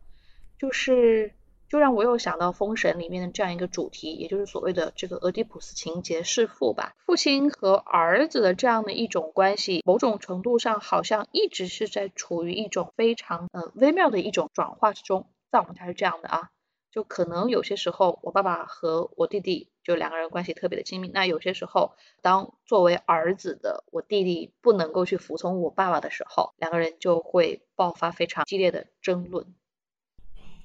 [0.57, 1.33] 就是
[1.69, 6.93] 就让我又想到《封神》里面的这样一个主题，也就是所谓的这个俄狄浦斯情节弑父吧。
[7.05, 15.27] 父亲和儿子的这样的一种关系，某种程度上好像一直是在处于一种非常呃微妙的一种转化之中。
[15.51, 16.49] 在我们家是这样的啊，
[16.97, 21.91] 就可能有些时候我爸爸和我弟弟就两个人关系特别的亲密，那有些时候
[22.23, 29.45] 当作为儿子的我弟弟不能够去服从我爸爸的时候，两个人就会爆发非常激烈的争论。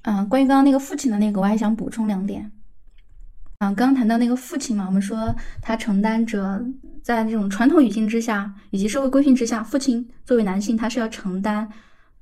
[0.05, 2.51] 嗯，关于刚刚那个父亲的那个，我还想补充两点。
[3.59, 6.65] 嗯，刚刚谈到那个父亲嘛，我们说他承担着
[7.03, 11.71] 在这种传统语境之下，以及社会规训之下，父亲作为男性，他是要承担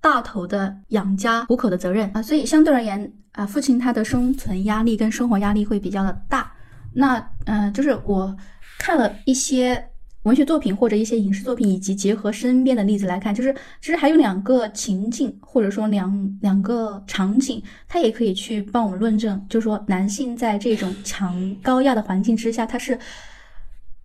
[0.01, 6.53] 大头的养家糊口的责任啊，所以相对而言啊，父亲他的生存压力跟生活压力会比较的大。
[6.93, 8.37] 那嗯、就是我
[8.79, 9.89] 看了一些
[10.25, 22.99] 文学作品或者一些影视作品，以及结合身边的例子来看，就是其实还有两个情境或者说两两个场景，它也可以去帮我们论证，就是说男性在这种强高压的环境之下，他是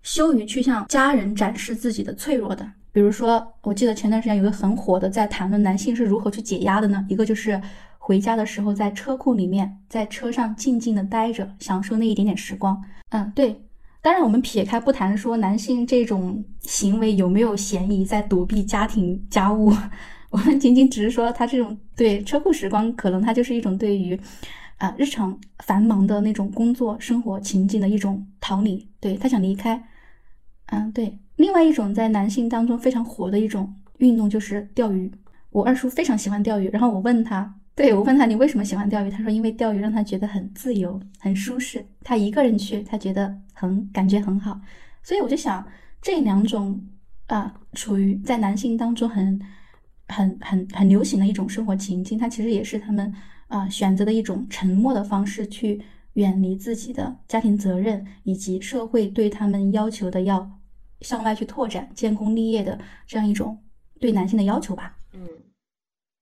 [0.03, 2.69] 羞于去向家人展示自己的脆弱的。
[2.95, 7.05] 比如说，我记得前段时间有个很火的，在谈论男性是如何去解压的呢？
[7.09, 7.61] 一个就是
[7.97, 12.81] 回家的时候在车库里面，在车上静静的待着，享受那一点点时光。
[13.09, 13.61] 嗯，对。
[14.01, 19.73] 当然，我们撇开不谈说男性这种行为有没有嫌疑在躲避家庭家务，
[20.31, 24.17] 我们仅仅只是说他这种对车库时光，可能他就是一种对于
[24.77, 29.83] 啊、日常繁忙的那种工作生活情境的一种逃离，对他想离开。
[30.67, 31.19] 嗯，对。
[31.35, 35.11] 另外一种在男性当中非常火的一种运动就是钓鱼。
[35.51, 39.09] 我二叔非常喜欢钓鱼，然后我问他，对我问他你为什么喜欢钓鱼？
[39.09, 44.59] 他说因为钓鱼让他觉得很自由、很舒适，他一个人去，他觉得很感觉很好。
[45.01, 45.65] 所以我就想，
[46.01, 46.81] 这两种
[47.27, 49.39] 啊、处于在男性当中很、
[50.07, 53.13] 很、很、很流行的一种生活情境，它其实也是他们
[53.47, 55.81] 啊、选择的一种沉默的方式，去
[56.13, 60.59] 远离自己的家庭责任以及社会对他们要求的要
[61.01, 63.63] 向外去拓展、建功立业的这样一种
[63.99, 64.97] 对男性的要求吧。
[65.13, 65.29] 嗯，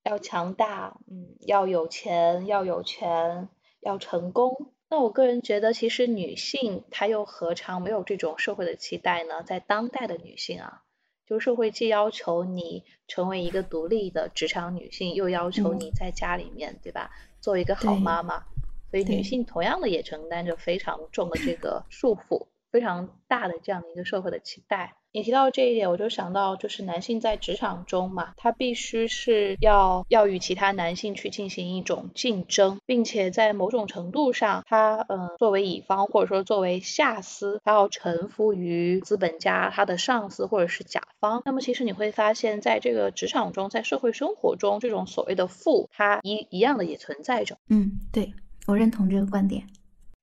[0.04, 3.50] 要强大，嗯，要有钱，要有权，
[3.82, 4.72] 要成功。
[4.90, 9.42] 那我个人觉得，其实女性她又何尝没有这种社会的期待呢？
[9.44, 10.84] 在当代的女性啊，
[11.26, 17.10] 就社会既要求你成为一个独立的职场女性，又要求嗯你在家里面，对吧，
[17.42, 18.44] 做一个好妈妈。
[18.92, 24.96] 所以女性同样的也承担着非常重的这个束缚，非常大的这样的一个社会的期待。
[25.16, 41.44] 你提到这一点，我就想到，就是男性在职场中嘛，他必须是要要与其他男性去进行一种竞争，并且在某种程度上，他嗯、作为乙方或者说作为下司，他要臣服于资本家、他的上司或者是甲方。
[41.46, 47.60] 那么其实你会发现在这个职场中，在社会生活中，这种所谓的富，它一一样的也存在着。
[47.70, 48.34] 嗯，对
[48.66, 49.68] 我认同这个观点。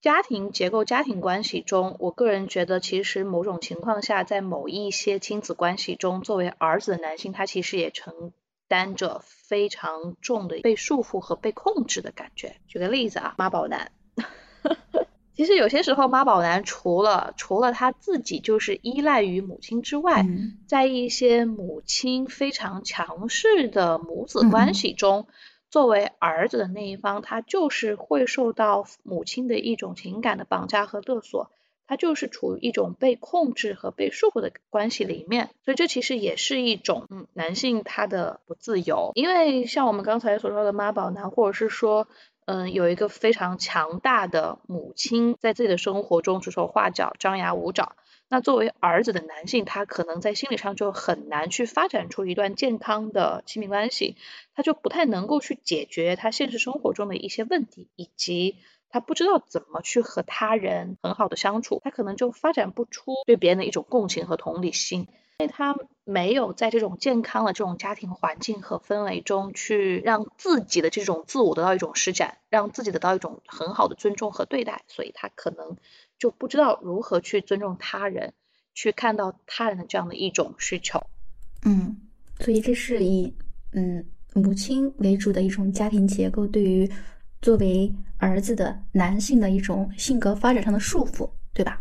[0.00, 8.32] 家庭结构、家庭关系中，我个人觉得，其实某种情况下，在某一些亲子关系中，作为儿子的男性，他其实也承
[8.66, 12.56] 担着非常重的被束缚和被控制的感觉。
[12.66, 13.92] 举个例子啊，妈宝男。
[15.36, 25.26] 其实有些时候，妈宝男除了除了他自己就是依赖于母亲之外，嗯在一些母亲非常强势的母子关系中，
[25.70, 31.50] 作为儿子的那一方，他就是会受到母亲的一种情感的绑架和勒索，
[31.86, 42.08] 他就是处于一种被控制和被束缚的关系里面，所以这其实也是一种嗯男性他的不自由，因为像我们刚才所说的妈宝男，或者是说
[42.50, 47.94] 嗯，有一个非常强大的母亲在自己的生活中指手画脚、张牙舞爪。
[48.28, 54.16] 那作为儿子的男性，他可能在心理上就很难去发展出一段健康的亲密关系，
[54.52, 58.56] 他就不太能够去解决他现实生活中的一些问题，以及
[58.88, 65.06] 他不知道怎么去和他人很好的相处，他可能就发展不出对别人的一种共情和同理心。
[65.40, 65.74] 因为他
[66.04, 75.78] 没有在这种健康的这种家庭环境和氛围中去让自己的这种自我得到一种施展，让自己得到一种很好的尊重和对待，所以他可能
[76.18, 78.34] 就不知道如何去尊重他人，
[78.74, 81.00] 去看到他人的这样的一种需求。
[81.64, 81.96] 嗯，
[82.40, 83.34] 所以这是以
[83.72, 86.90] 嗯母亲为主的一种家庭结构，对于
[87.40, 91.80] 作为儿子的男性的一种性格发展上的束缚，对吧？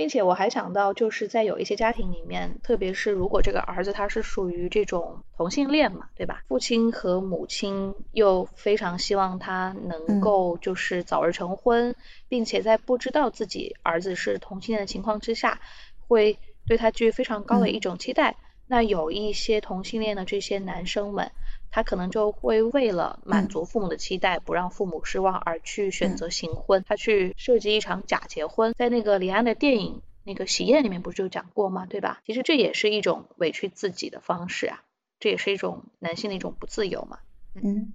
[0.00, 6.42] 并且我还想到，就是在有一些家庭里面，特别是如果这个儿子他是属于这种同性恋嘛，对吧？
[6.48, 11.94] 父亲和母亲又非常希望他能够就是早日成婚，
[12.30, 15.60] 并且在不知道自己儿子是同性恋的情况之下，
[16.08, 18.36] 会对他具有非常高的一种期待。
[18.66, 21.30] 那有一些同性恋的这些男生们，
[21.70, 28.74] 他可能就会为了满足父母的期待，不让父母失望而去选择行婚，他去设计一场假结婚。
[28.76, 31.86] 在那个李安的电影那个《喜宴》里面不是就讲过吗？
[31.86, 32.20] 对吧？
[32.26, 34.82] 其实这也是一种委屈自己的方式啊，
[35.20, 37.18] 这也是一种男性的一种不自由嘛。
[37.54, 37.92] 嗯，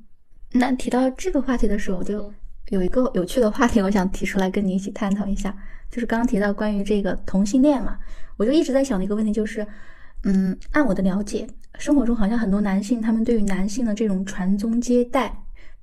[0.52, 2.34] 那提到这个话题的时候，我就
[2.70, 5.56] 有一个有趣的话题，我想提出来跟你一起探讨一下，
[5.92, 8.00] 就是刚刚提到关于这个同性恋嘛，
[8.38, 9.68] 我就一直在想的一个问题就是。
[10.26, 11.48] 嗯，按我的了解，
[11.78, 15.32] 生活中好像很多男性，他们对于男性的这种传宗接代、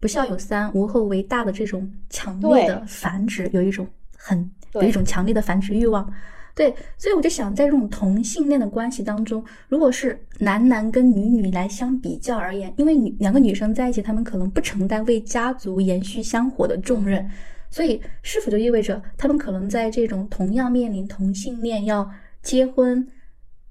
[0.01, 3.87] 不孝有三、无后为大的这种强烈的繁殖，有一种
[4.17, 6.13] 很有一种强烈的繁殖欲望。
[6.57, 17.27] 对，所以我就想，在这种同性恋的关系当中，如果是男男跟女女来相比较而言，因为女两个女生在一起，她们可能不承担为家族延续香火的重任，
[17.71, 22.11] 所以是否就意味着他们可能在这种同样面临同性恋要
[22.43, 23.07] 结婚？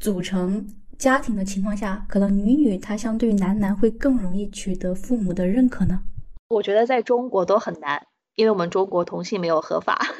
[0.01, 6.01] 组成家庭的情况下，可能女女她相对于男男会更容易取得父母的认可呢？
[6.49, 8.01] 我觉得在中国都很难，
[8.35, 10.01] 因为我们中国同性没有合法。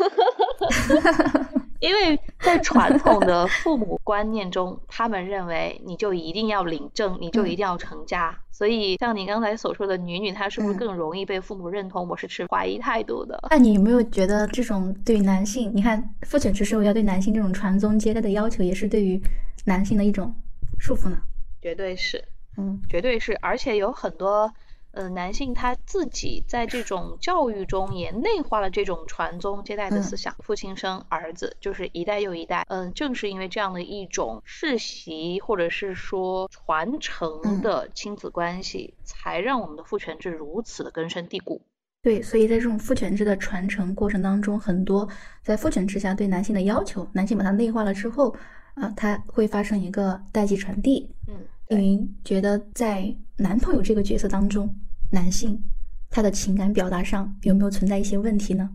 [1.82, 8.38] 因为在传统的父母观念中，他们认为你就一定要领证，你就一定要成家。
[8.52, 12.08] 所以像你刚才所说的女女，她是不是更容易被父母认同？
[12.08, 13.40] 我是持怀疑态度的。
[13.50, 19.20] 那你有没有觉得这种对男性，你看父权制社会要对男性这种传宗接代的要求，也是对于
[19.66, 20.36] 男性的一种
[20.80, 21.22] 束缚呢？
[21.62, 22.24] 绝对是，
[22.58, 24.54] 嗯，绝对是，而且有很多。
[24.94, 32.66] 呃，男性他自己在这种教育中也内化了这种传宗接代的思想，父亲生儿子就是一代又一代。
[32.68, 41.62] 嗯，正是因为这样的一种世袭或者是说传承的亲子关系，才让我们的父权制如此的根深蒂固。
[42.02, 45.08] 对，所以在这种父权制的传承过程当中，很多
[45.42, 48.36] 在父权制下对男性的要求，男性把它内化了之后，
[48.76, 51.14] 啊，它会发生一个代际传递。
[51.28, 51.36] 嗯。
[51.74, 54.76] 您觉得在男朋友这个角色当中，
[55.10, 55.64] 男性
[56.10, 58.70] 他的情感表达上有没有存在一些问题呢？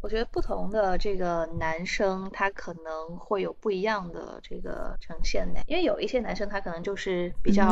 [0.00, 5.60] 我觉得不同的这个男生，他可能会有不一样的这个呈现呢。
[5.66, 7.70] 因为有一些男生他可能就是比较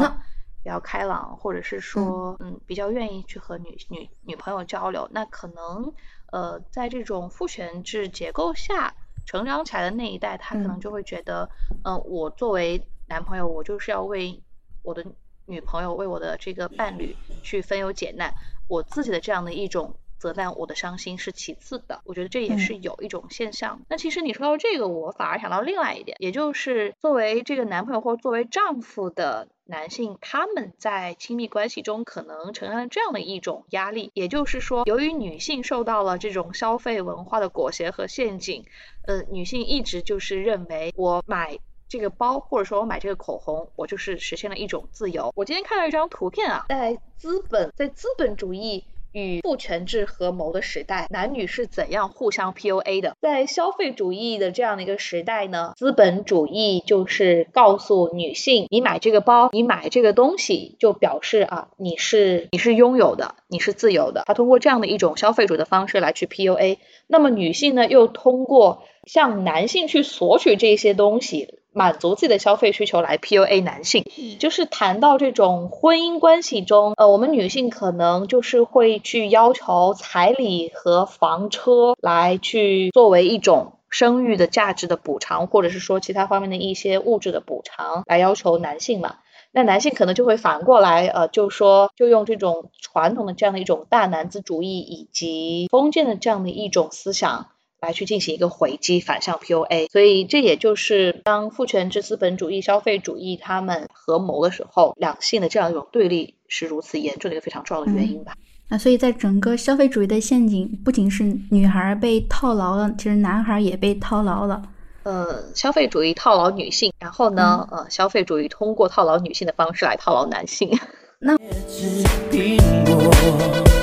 [0.63, 5.09] 比较开朗，或者是说嗯比较愿意去和女女女朋友交流。
[5.13, 5.93] 那可能
[6.31, 8.95] 呃在这种父权制结构下
[9.25, 11.49] 成长起来的那一代，他可能就会觉得
[11.85, 12.83] 嗯我作为。
[13.09, 14.43] 男朋友，我就是要为
[14.81, 15.05] 我的
[15.45, 18.33] 女朋友、为我的这个伴侣去分忧解难，
[18.69, 22.01] 我自己的这样的一种责难，我的伤心是其次的。
[22.05, 23.81] 我觉得这也是有一种现象。
[23.89, 38.65] 那其实你说到这个，我反而想到另外一点，也就是作为这个男朋友或作为丈夫的男性，他们在亲密关系中可能承担了这样的一种压力，也就是说，由于女性受到了这种消费文化的裹挟和陷阱，
[39.09, 41.59] 呃，女性一直就是认为我买。
[41.89, 45.31] 这个包，或者说我买这个口红，我就是实现了一种自由。
[45.37, 53.17] 我今天看到一张图片啊，在资本在资本主义与父权制合谋的时代，男女是怎样互相 PUA 的？
[53.21, 64.23] 在消费主义的这样的一个时代呢，资本主义就是告诉女性，你买这个包，你买这个东西，就表示啊，你是你是拥有的，你是自由的。
[64.27, 71.59] 他通过这样的一种消费主的方式来去 PUA，那么女性呢，又通过向男性去索取这些东西。
[71.73, 74.05] 满足自己的消费需求来 PUA 男性，
[74.39, 89.17] 就是谈到这种婚姻关系中，呃，我们女性可能就是会去要求彩礼和房车来去作为一种生育的价值的补偿，或者是说其他方面的一些物质的补偿来要求男性嘛。
[89.55, 97.49] 那男性可能就会反过来，呃，就说就用这种传统的这样的一种大男子主义以及封建的这样的一种思想。
[97.83, 108.35] 来去进行一个回击，反向 PUA，所以这也就是当父权制资本主义、消费主义他们合谋的时候，两性的这样一种对立是如此严重的一个非常重要的原因吧。
[108.69, 114.63] 那所以在整个消费主义的陷阱，不仅是女孩被套牢了，其实男孩也被套牢了。
[115.03, 120.79] 呃，消费主义套牢女性，然后呢，呃，消费主义通过套牢女性的方式来套牢男性。
[121.19, 121.37] 那。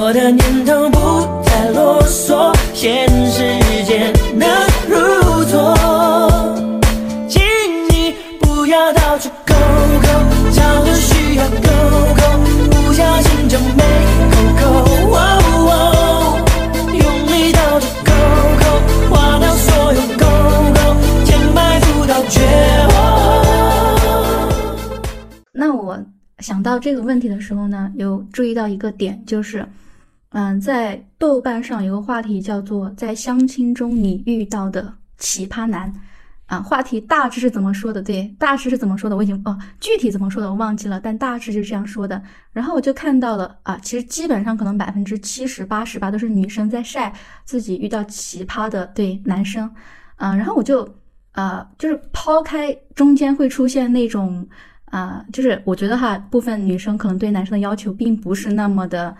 [0.00, 3.42] 我的念头不再啰嗦，现实
[3.84, 4.48] 间能
[4.86, 4.94] 如
[5.44, 5.74] 昨。
[7.28, 7.42] 请
[7.90, 9.54] 你不要到处勾
[10.00, 10.06] 勾，
[10.52, 11.68] 找个需要勾
[12.14, 12.22] 勾，
[12.70, 13.82] 不小心就没
[14.62, 14.70] 勾
[15.02, 15.66] 勾。
[16.94, 18.12] 用力到处勾
[18.60, 18.64] 勾，
[19.10, 20.24] 划掉所有勾
[20.74, 20.78] 勾，
[21.26, 22.40] 填埋不到绝
[22.94, 22.96] 望。
[25.52, 25.98] 那我
[26.38, 29.66] 想到这个问题的时候呢，有注意到一个点，就是。
[30.30, 35.90] 嗯，在豆瓣上有个话题叫做“在相亲中你遇到的奇葩男”，
[36.44, 38.02] 啊，话题大致是怎么说的？
[38.02, 39.16] 对，大致是怎么说的？
[39.16, 42.22] 我已经哦，具体怎么说的我忘记了，但大致是这样说的。
[42.52, 47.10] 然后我就看到了啊，其实基本上可能百分之七十八十吧都是女生在晒
[47.46, 49.70] 自己遇到奇葩的对男生，
[50.16, 50.86] 啊，然后我就
[51.32, 54.46] 啊，就是抛开中间会出现那种
[54.84, 59.16] 啊，就是我觉得哈，部分女生可能对男生的要求并不是那么的。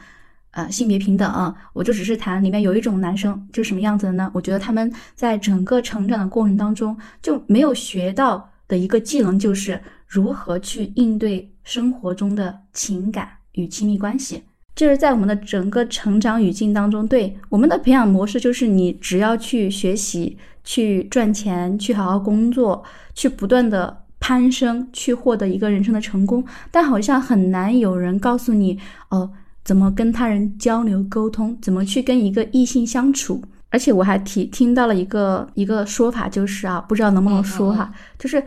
[0.53, 4.31] 呃，性别平等，我就只是谈里面有一种男生就是什么样子的呢？
[4.35, 14.43] 我觉得他们在整个成长的过程当中就没有学到的一个技能，就是如何去应对生活中的情感与亲密关系。
[14.75, 22.83] 就是在我们的整个成长语境当中，对我们的培养模式就是你只要去学习、去赚钱、去好好工作、
[23.13, 28.79] 去不断的攀升、去获得一个人生的成功，但好像很难有人告诉你
[29.11, 29.31] 哦。
[29.69, 31.55] 怎么跟他人交流沟通？
[31.61, 33.43] 怎么去跟一个异性相处？
[33.69, 38.43] 而且我还听听到了一个一个说法，就是啊，不知道能不能说哈，就是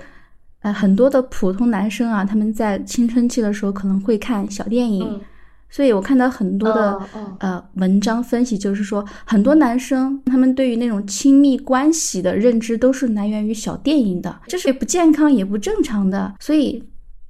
[0.61, 5.21] 呃，很多的普通男生啊，他们在青春期的时候可能会看小电影，
[5.69, 6.99] 所以我看到很多的
[7.37, 16.83] 呃文章分析，就是说很多男生他们对于那种亲密关系的认知都是来源于小电影的，这是不健康也不正常的，所以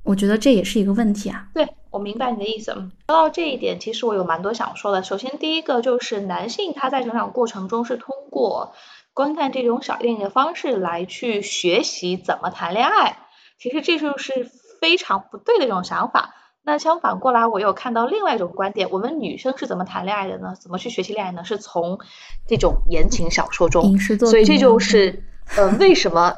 [0.03, 1.49] 我觉得这也是一个问题啊。
[1.53, 1.67] 对。
[1.91, 2.71] 我明白你的意思。
[2.71, 5.03] 说到这一点，其实我有蛮多想说的。
[5.03, 8.73] 首先，第一个就是男性他在成长过程中是通过
[9.13, 13.17] 观看这种小电影的方式来去学习怎么谈恋爱。
[13.59, 16.33] 其实这就是非常不对的一种想法。
[16.63, 20.55] 那相反过来，我有看到另外一种观点：我们女生是怎么谈恋爱的呢？
[20.59, 21.43] 怎么去学习恋爱呢？
[21.43, 21.99] 是从
[22.47, 23.99] 这种言情小说中。
[23.99, 25.23] 所以这就是
[25.57, 26.35] 呃为什么。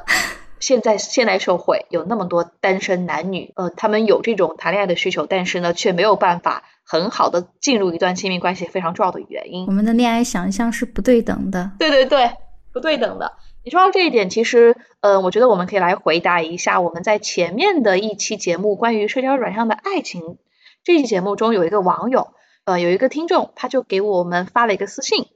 [0.60, 9.66] 现在现代社会有那么多单身男女，呃，他们有这种谈恋爱的需求，但是呢，却没有办法很好的进入一段亲密关系，非常重要的原因。
[9.66, 11.72] 我们的恋爱想象是不对等的。
[11.78, 12.30] 对对对，
[12.72, 13.32] 不对等的。
[13.62, 20.38] 你说到这一点，其实，呃，我觉得我们可以来回答一下我们在前面的一期节目关于社交软上的爱情
[20.82, 22.28] 这期节目中有一个网友，
[22.64, 25.26] 呃，有一个听众，他就给我们发了一个私信。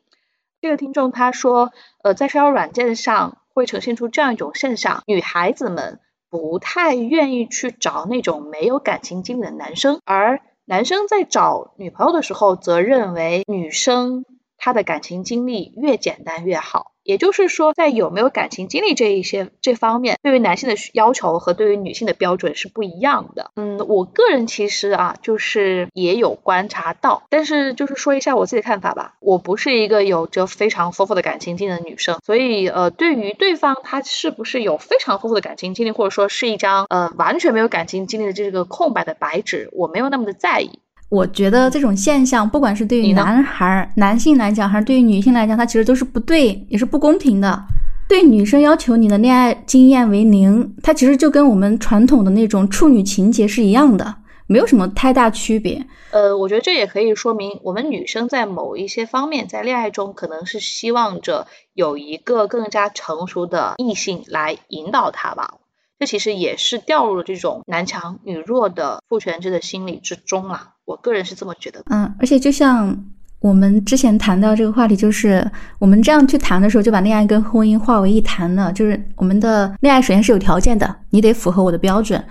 [0.63, 1.71] 这个听众他说，
[2.03, 3.39] 呃，在社交软件上。
[3.59, 5.99] 会呈现出这样一种现象：女孩子们
[6.31, 14.25] 不太愿意去找那种没有感情经历的男生，而男生在找女朋友的时候，则认为女生
[14.57, 16.93] 她的感情经历越简单越好。
[17.09, 23.51] 也就是说，在有没有感情经历这一些这方面，对于男性的要求和对于女性的标准是不一样的。
[23.57, 29.15] 嗯，我个人其实啊，就是也有观察到，但是就是说一下我自己的看法吧。
[29.21, 40.81] 我不是一个有着非常丰富的感情经历的女生，所以呃，对于对方他是不是有非常丰富的感情经历，或者说是一张呃完全没有感情经历的这个空白的白纸，我没有那么的在意。
[41.09, 47.65] 我觉得这种现象，不管是对于男孩、男性来讲，还是对于女性来讲，它其实都是不对，也是不公平的。
[48.09, 54.15] 对女生要求你的恋爱经验为零，它其实就跟我们传统的那种处女情节是一样的。
[54.51, 55.87] 没有什么太大区别。
[56.11, 65.58] 呃，我觉得这也可以说明，我们女生在某一些方面，在恋爱中可能是希望着有一个更加成熟的异性来引导她吧。
[65.99, 70.75] 这其实也是掉入了这种男强女弱的父权制的心理之中啦。
[70.85, 71.83] 我个人是这么觉得。
[71.91, 73.05] 嗯，而且就像
[73.41, 75.49] 我们之前谈到这个话题，就是
[75.79, 78.73] 我们这样去谈的时候，就把恋爱跟婚姻化为一谈了。
[78.73, 82.25] 就是我们的恋爱首先是有条件的，你得符合我的标准，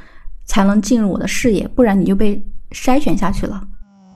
[0.45, 2.41] 才能进入我的视野，不然你就被
[2.71, 3.61] 筛选下去了。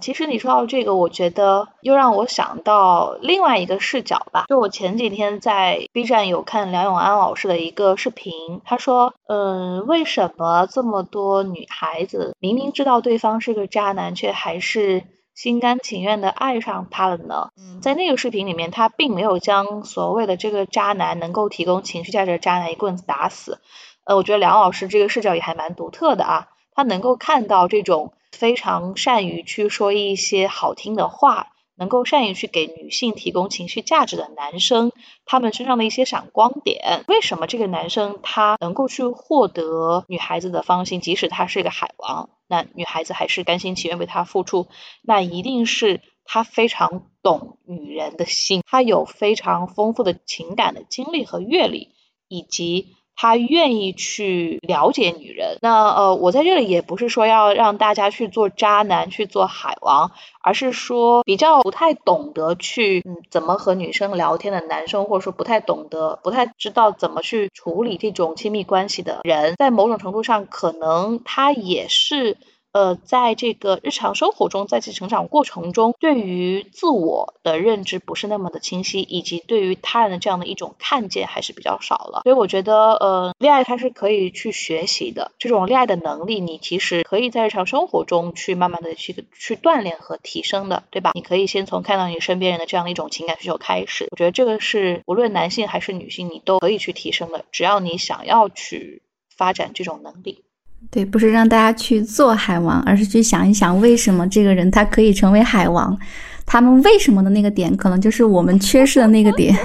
[0.02, 4.46] 其实你说到这个，我觉得又让我想到另外一个视角吧。
[4.50, 15.04] 就我前几天在 B 站有看梁永安老师的一个视频，他说，嗯，为什么这么多女孩子明明知道对方是个渣男，却还是
[15.36, 17.50] 心甘情愿的爱上他了呢？
[17.56, 23.60] 嗯，在那个视频里面，他并没有将所谓的这个渣男能够提供情绪价值的渣男一棍子打死。
[24.04, 28.14] 呃，我觉得梁老师这个视角也还蛮独特的啊，他能够看到这种。
[28.32, 34.92] 非常善于去说一些好听的话，能够善于去给女性提供情绪价值的男生，
[35.26, 37.04] 他们身上的一些闪光点。
[37.08, 44.68] 为什么这个男生他能够去获得女孩子的芳心，即使他是一个海王，那女孩子还是甘心情愿为他付出？
[45.02, 51.90] 那一定是他非常懂女人的心，他有非常丰富的情感的经历和阅历，
[52.28, 52.96] 以及。
[53.22, 60.10] 他愿意去了解女人，那呃，我在这里也不是说要让大家去做渣男，去做海王，
[60.42, 72.38] 而是说比较不太懂得去嗯怎么和女生聊天的男生，或者说不太懂得、不太知道怎么去处理这种亲密关系的人，在某种程度上，可能他也是。
[72.74, 82.22] 呃，在这个日常生活中，在其成长过程中，对于自我的认知不是那么的清晰，以及对于他人的这样的一种看见还是比较少了。
[82.24, 91.12] 所以我觉得，呃，恋爱它是可以去学习的，这种恋爱的能力，你其实可以在日常生活中去慢慢的去去锻炼和提升的，对吧？
[91.14, 99.02] 你可以先从看到你身边人的这样的一种情感需求开始，我觉得这个是无论男性还是女性，你都可以去提升的，只要你想要去
[99.36, 100.46] 发展这种能力。
[100.90, 105.98] 对，不是让大家去做海王，而是去想一想，为什么这个人他可以成为海王？
[106.46, 109.58] 他们为什么的那个点，可能就是我们缺失的那个点。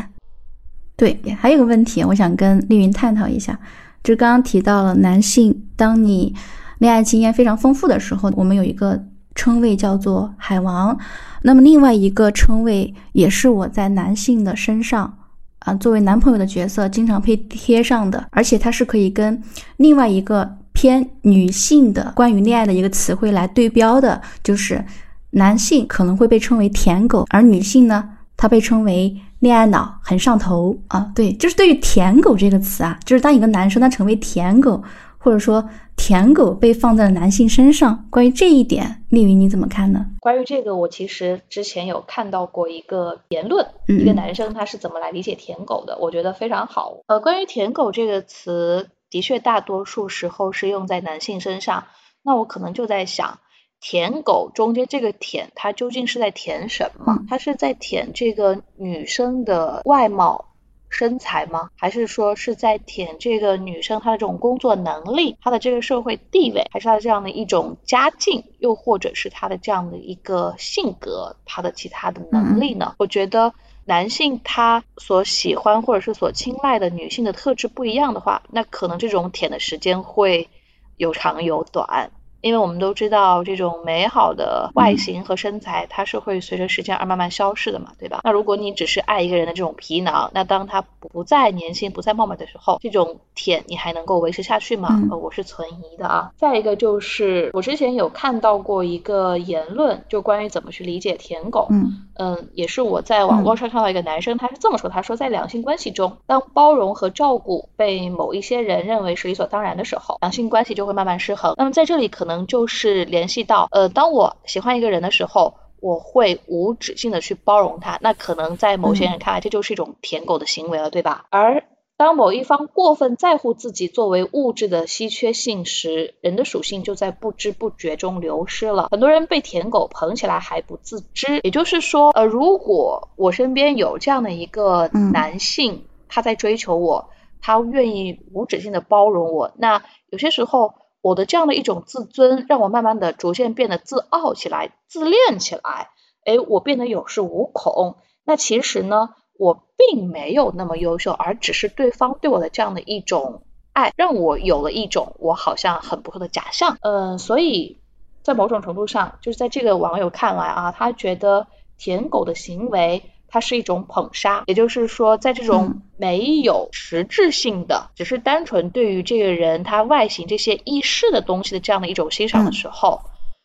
[0.97, 3.59] 对，还有个问题，我想跟丽云探讨一下，
[4.05, 6.33] 就刚刚提到了男性，当你
[6.79, 10.97] 恋爱经验非常丰富的时候，我们有一个称谓叫做海王。
[11.43, 15.13] 那么另外一个称谓，也是我在男性的身上
[15.59, 19.43] 啊，作为男朋友的角色经常被贴上的，而且它是可以跟
[19.79, 20.57] 另外一个。
[20.77, 24.85] 偏女性的关于恋爱的一个词汇来对标的，就是
[25.31, 31.11] 男性可能会被称为舔狗，而女性呢，她被称为恋爱脑，很上头啊。
[31.15, 34.83] 对，就是对于舔狗这个词啊，就是当一个男生他成为舔狗，
[35.17, 35.67] 或者说
[35.97, 40.05] 舔狗被放在了男性身上，关于这一点，丽云你怎么看呢？
[40.21, 46.99] 关于这个，我其实之前有看到过一个言论，一个男生他是怎么来理解舔狗的，我觉得非常好。
[47.07, 48.89] 呃，关于舔狗这个词。
[49.11, 51.87] 的确，大多数时候是用在男性身上。
[52.23, 53.39] 那我可能就在想，
[53.81, 57.19] 舔狗中间这个舔，它究竟是在舔什么？
[57.29, 60.47] 它是在舔这个女生的外貌、
[60.89, 61.71] 身材吗？
[61.77, 72.97] 还是说是在舔这个女生她的这种工作能力、她的这个社会地位，还是她的这样的一种家境，又或者是她的这样的一个性格、她的其他的能力呢？
[72.99, 73.55] 我觉得。
[73.87, 80.49] 男性他所喜欢或者是所青睐的女性的特质不一样的话，那可能这种舔的时间会
[80.97, 82.11] 有长有短。
[82.41, 88.21] 因为我们都知道，这种美好的外形和身材，它是会随着时间而慢慢消逝的嘛，对吧？
[88.25, 94.89] 那如果你只是爱一个人的这种皮囊，那当他不再年轻、不再貌美的时候，这种舔你还能够维持下去吗？
[95.11, 96.33] 呃，我是存疑的啊。
[96.37, 101.67] 再一个就是，我之前有看到过一个言论，就关于怎么去理解舔狗。
[101.71, 111.55] 嗯嗯，也是我在网络上看到一个男生，他是这么说：他说，在两性关系中，当包容和照顾被某一些人认为是理所当然的时候，两性关系就会慢慢失衡。
[111.57, 112.47] 那么在这里可能。
[112.47, 117.99] 就是联系到，呃，当我喜欢一个人的时候，我会无止境的去包容他。
[118.01, 121.27] 那可能在某些人看来，这就是一种舔狗的行为了，对吧？
[121.31, 121.65] 而
[121.97, 128.89] 当某一方过分在乎自己作为物质的稀缺性时，人的属性就在不知不觉中流失了。
[128.91, 131.41] 很多人被舔狗捧起来还不自知。
[131.43, 137.09] 也就是说，呃，如果我身边有这样的一个男性，他在追求我，
[137.41, 140.75] 他愿意无止境的包容我，那有些时候。
[141.07, 145.91] 我的这样的一种自尊，让我慢慢的逐渐变得自傲起来、自恋起来。
[146.25, 147.95] 哎，我变得有恃无恐。
[148.25, 153.43] 那其实呢，我并没有那么优秀，而只是对方对我的这样的一种
[153.73, 156.77] 爱，让我有了一种我好像很不错的假象。
[156.81, 157.79] 嗯，所以
[158.25, 161.47] 在某种程度上，就是在这个网友看来啊，他觉得
[161.79, 173.03] 舔狗的行为它是一种捧杀，也就是说，在这种没有实质性的，只是单纯对于这个人他外形这些意识的东西的这样的一种欣赏的时候，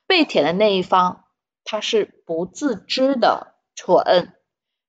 [0.08, 1.24] 被舔的那一方
[1.64, 4.34] 他是不自知的蠢，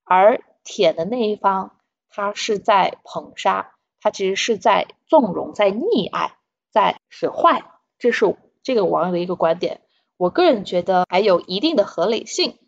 [0.04, 1.72] 而舔的那一方
[2.10, 6.34] 他是在捧杀，他其实是在纵容、在溺爱、
[6.70, 7.64] 在使坏，
[7.98, 8.36] 这是。
[8.64, 9.80] 这个网友的一个观点，
[10.16, 12.58] 我个人觉得还有一定的合理性，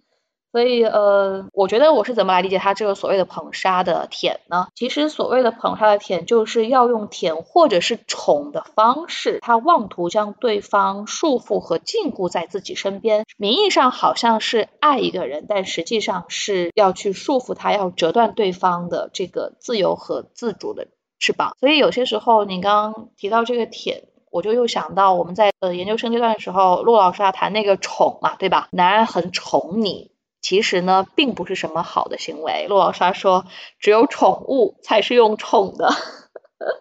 [0.55, 4.69] 所以呃，我觉得我是怎么来理解他这个所谓的捧杀的舔呢？
[4.77, 20.87] 其实所谓的捧杀的舔，就是要用舔或者是宠的方式，他妄图将对方束缚和禁锢在自己身边，名义上好像是爱一个人，但实际上是要去束缚他，要折断对方的这个自由和自主的
[21.19, 21.57] 翅膀。
[21.59, 24.05] 所以有些时候，你刚刚提到这个舔。
[24.31, 28.67] 我就又想到我们在呃研究生阶段的时候，陆老师啊谈那个宠嘛，对吧？
[28.73, 30.11] 男人很宠你，
[30.45, 32.67] 其实呢并不是什么好的行为。
[32.69, 33.47] 陆老师说，
[33.81, 35.89] 只有宠物才是用宠的。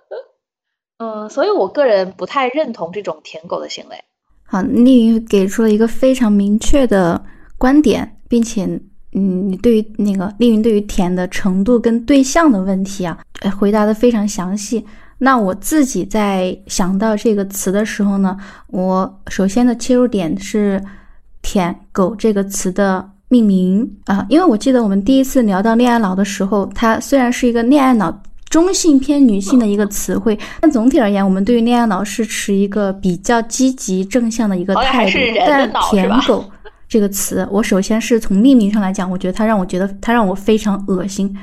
[0.99, 4.03] 嗯，所以我个人不太认同这种舔狗的行为。
[4.45, 7.23] 好，丽云给出了一个非常明确的
[7.57, 8.65] 观点，并且
[9.13, 13.17] 嗯，你对于那个丽云对于舔的程度跟对象的问题啊，
[13.57, 14.85] 回答的非常详细。
[15.19, 18.37] 那我自己在想到这个词的时候呢，
[18.67, 20.83] 我首先的切入点是
[21.41, 35.17] “舔狗”这个词的命名啊，因为我记得我们第一次聊到恋爱脑的时候，它虽然是一个恋爱脑中性偏女性的一个词汇， 但总体而言，我们对于恋爱脑是持一个比较积极正向的一个态度。
[35.47, 36.45] 但“舔狗”
[36.87, 41.35] 这个词，我首先是从命名上来讲，我觉得它让我觉得它让我非常恶心。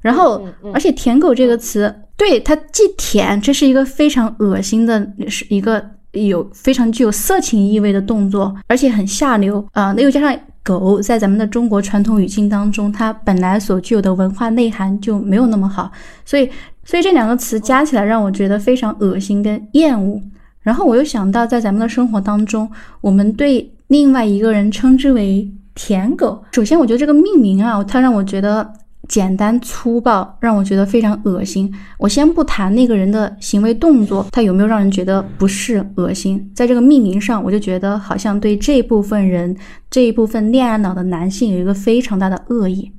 [0.00, 1.94] 然后，而且“舔狗”这个词。
[2.14, 9.92] 对它既舔，这是一个非常恶心的，是一个有非常具有色情意味的动作，而且很下流啊！
[9.96, 15.90] 那又加上狗，在咱们的中国传统语境当中，它本来所具有的文化内涵就没有那么好，
[16.24, 16.48] 所以，
[16.84, 20.20] 所以这两个词加起来让我觉得非常恶心跟厌恶。
[20.60, 22.70] 然后我又想到，在咱们的生活当中，
[23.00, 28.72] 我们对另外一个人称之为“舔狗”，首先我觉得这个命名啊，它让我觉得。
[29.08, 31.72] 简单粗暴，让我觉得非常恶心。
[31.98, 39.54] 我先不谈那个人的行为动作，他有没有让人觉得不适、恶心，在这个命名上，我就觉得好像对这部分人、
[39.90, 42.92] 这一部分恋爱脑的男性有一个非常大的恶意。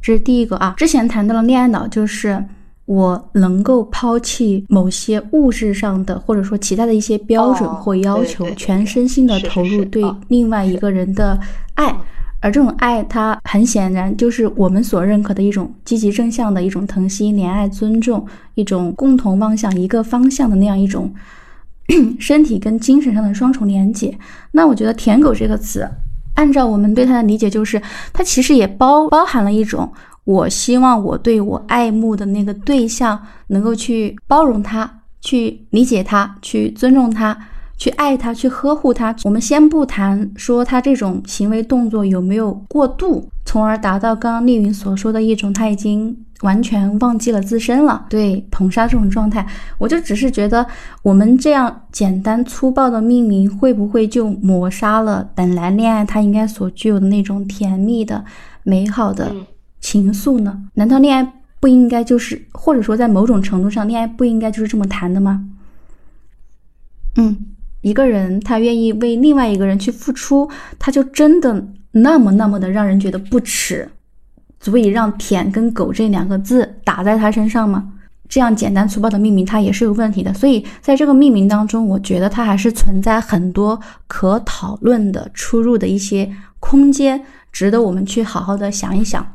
[0.00, 0.74] 这是第一个啊。
[0.76, 2.42] 之前谈到了恋爱脑，就是
[2.86, 11.38] 我能够抛弃某些物质上的，或者说其他的一些标准或要求，全身心的投入对另外一个人的
[11.74, 11.94] 爱。
[12.42, 21.14] 而这种爱，它很显然就是我们所认可的一种积极正向的一种疼惜、怜爱、尊重，一种共同望向一个方向的那样一种
[22.18, 24.18] 身体跟精神上的双重连接。
[24.50, 25.88] 那我觉得“舔狗”这个词，
[26.34, 27.80] 按照我们对它的理解，就是
[28.12, 29.92] 它其实也包包含了一种，
[30.24, 37.38] 我希望我对我爱慕的那个对象能够去包容他，去理解他，去尊重他。
[37.76, 39.14] 去爱他，去呵护他。
[39.24, 49.46] 我们先不谈说他这种行为动作有没有过度，从而达到刚刚丽云所说的一种他已经完全忘记了自身了，对捧杀这种状态。
[49.78, 50.64] 我就只是觉得，
[51.02, 58.24] 我们这样简单粗暴的命名，会不会就抹杀了本来恋爱它应该所具有的那种甜蜜的、
[58.62, 59.32] 美好的
[59.80, 60.62] 情愫呢？
[60.74, 65.48] 难道恋爱不应该就是，或者说在某种程度上，恋爱不应该就是这么谈的吗？
[67.16, 67.36] 嗯。
[67.82, 73.88] 一个人他愿意为另外一个人去付出，他就真的那么那么的让人觉得不耻，
[74.58, 77.92] 足以让“舔”跟“狗”这两个字打在他身上吗？
[78.28, 80.32] 这样简单粗暴的命名，它也是有问题的。
[80.32, 87.22] 所以在这个命名当中，我觉得它还是存在很多可讨论的出入的一些空间，
[87.52, 89.26] 值得我们去好好的想一想。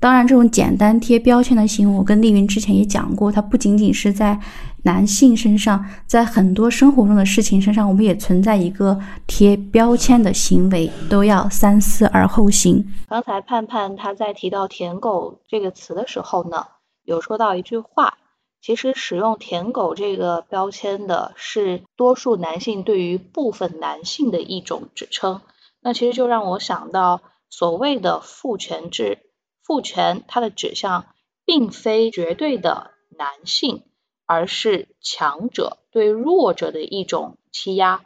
[0.00, 4.40] 当然，这种简单贴标签的行为，我跟丽云之前也讲过，它不仅仅是在
[4.84, 12.82] 男性身上，在很多生活中的事情身上，我们也存在一个贴标签的行为，都要三思而后行。
[13.10, 16.64] 刚才盼盼他在提到“舔狗”这个词的时候呢，
[17.04, 18.14] 有说到一句话，
[18.62, 25.42] 其实使用“舔狗”这个标签的是多数男性对于部分男性的一种指称，
[25.82, 27.20] 那其实就让我想到
[27.50, 29.18] 所谓的父权制。
[29.62, 31.06] 父权它的指向
[31.44, 33.82] 并非绝对的男性，
[34.26, 38.02] 而是强者对弱者的一种欺压。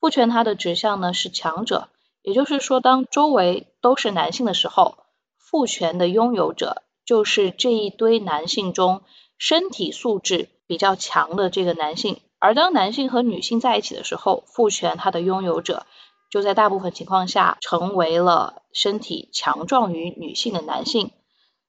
[0.00, 1.88] 父权它的指向呢是强者，
[2.22, 4.98] 也就是说，当周围都是男性的时候，
[5.38, 9.02] 父权的拥有者就是这一堆男性中
[9.38, 12.20] 身体素质比较强的这个男性。
[12.38, 15.86] 而当男性和女性在一起的时候，父权它的拥有者
[16.30, 21.10] 就在大部分情况下成为了身体强壮于女性的男性。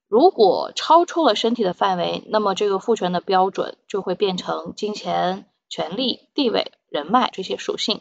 [0.08, 8.00] 如果超出了身体的范围，那么这个父权的标准就会变成金钱、权力、地位、人脉这些属性。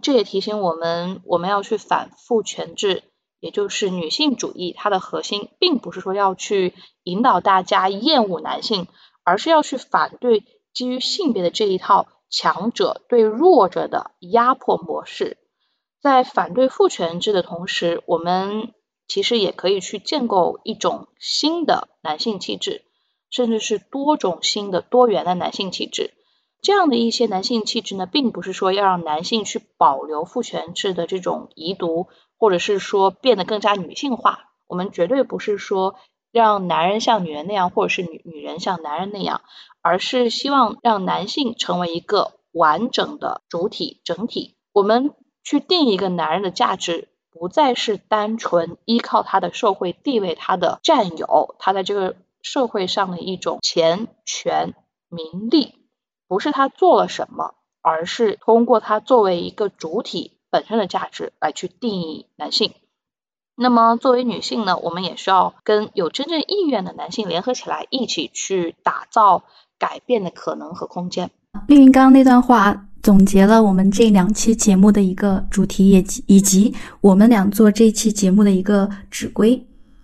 [0.00, 3.02] 这也提醒我们，我们要去反父权制，
[3.40, 4.72] 也就是女性主义。
[4.72, 8.86] 它的核心并不是说要去引导大家厌恶男性，
[9.24, 15.38] 而是要去反对基于性别的这一套强者对弱者的压迫模式。
[16.00, 18.72] 在反对父权制的同时，我们。
[19.10, 22.84] 其实也可以去建构一种新的男性气质，
[23.30, 26.12] 甚至是多种新的多元的男性气质。
[26.60, 34.50] 这样的一些男性气质呢，并不是说要让男性去保留父权制的这种遗毒，或者是说变得更加女性化。
[34.66, 35.94] 我们绝对不是说
[36.30, 39.40] 让男人像女人那样，或者是女女人像男人那样，
[39.80, 44.58] 而是希望让男性成为一个完整的主体整体。
[44.74, 45.14] 我们
[45.48, 47.08] 去定一个男人的价值。
[47.30, 54.74] 不再是单纯依靠他的社会地位、他的占有、他在这个社会上的一种钱、权、
[55.08, 55.74] 名利，
[56.26, 62.72] 不是他做了什么，而是通过他作为一个主体本身的价值来去定义男性。
[63.54, 69.44] 那么作为女性呢，我们也需要跟有真正意愿的男性联合起来，一起去打造
[69.78, 71.30] 改变的可能和空间。
[71.68, 72.87] 丽云刚刚那段话。
[73.02, 79.60] 总结了我们这两期节目的一个主题，以及以及我们俩做这期节目的一个指归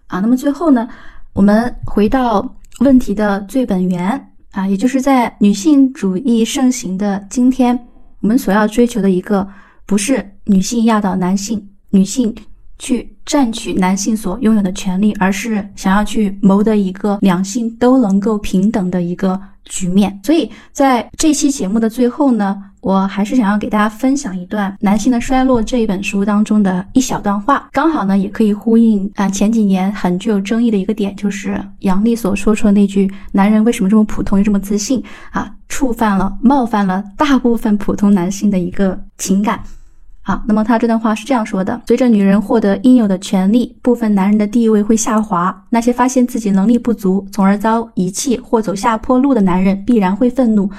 [0.06, 0.20] 啊。
[0.20, 0.88] 那么最后呢，
[1.32, 7.78] 我们回到问题的最本源啊，也就是在女性主义盛行的今天，
[8.20, 9.46] 我们所要追求的一个
[9.86, 12.34] 不是女性压倒男性，女性
[12.78, 20.18] 去占取男性所拥有的权利，而是想要去谋得一个两性都能够平等的一个局面。
[20.22, 22.62] 所以在这期节目的最后呢。
[22.84, 39.58] 我还是想要给大家分享一段《男性的衰落》这一本书当中的一小段话，刚好呢也可以呼应啊前几年很具有争议的一个点，就是杨笠所说出的那句“男人为什么这么普通又这么自信”啊，触犯了、冒犯了大部分普通男性的一个情感。
[40.26, 45.66] 好，那么他这段话是这样说的：随着女人获得应有的权利，部分男人的地位会下滑。
[45.68, 50.70] 那些发现自己能力不足，从而遭遗弃或走下坡路的男人，必然会愤怒。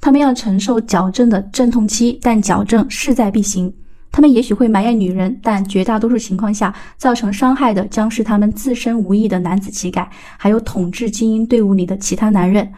[0.00, 3.70] 他们要承受矫正的阵痛期，但矫正势在必行。
[4.10, 10.08] 他们也许会埋怨女人，但绝大多数情况下，造成伤害的将是他们自身无意的男子气概，
[10.38, 12.72] 还有统治精英队伍里的其他男人。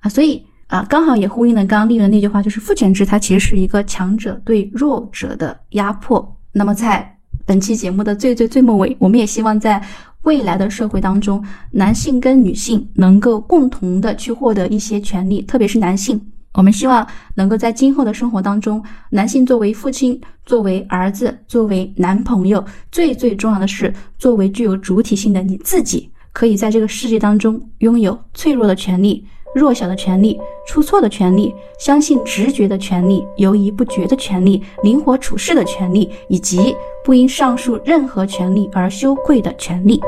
[0.00, 6.34] 啊，所以啊，刚好也呼应了刚刚丽文那句话，就是父权制它其实是一个强者对弱者的压迫。
[6.50, 9.82] 那么在本期节目的最最最末尾，我们也希望在
[10.22, 16.18] 未来的社会当中，男性跟女性能够共同的去获得一些权利，特别是男性。
[16.54, 40.00] 我们希望能够在今后的生活当中，男性作为父亲、作为儿子、作为男朋友，最最重要的是，作为具有主体性的你自己，可以在这个世界当中拥有脆弱的权利、弱小的权利、出错的权利、相信直觉的权利、犹疑不决的权利、灵活处事的权利，以及不因上述任何权利而羞愧的权利。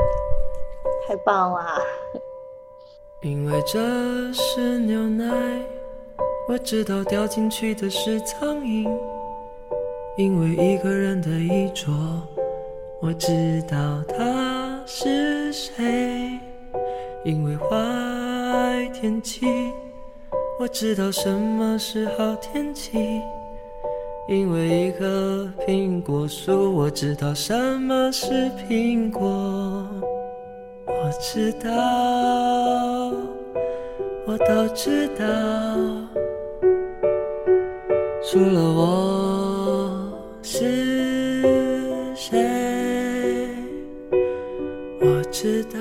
[1.07, 1.63] 太棒了！
[3.21, 5.25] 因为这是牛奶。
[6.47, 8.87] 我知道掉进去的是苍蝇，
[10.15, 11.91] 因为一个人的衣着，
[13.01, 13.77] 我知道
[14.07, 16.39] 他是谁。
[17.23, 17.57] 因为
[18.89, 19.45] 天气，
[20.59, 23.21] 我知道什么是好天气。
[24.27, 29.87] 因为一棵苹果树，我知道什么是苹果。
[30.87, 31.69] 我知道，
[34.25, 35.25] 我都知道。
[38.27, 41.43] 除了我是
[42.15, 43.47] 谁，
[44.99, 45.79] 我知道。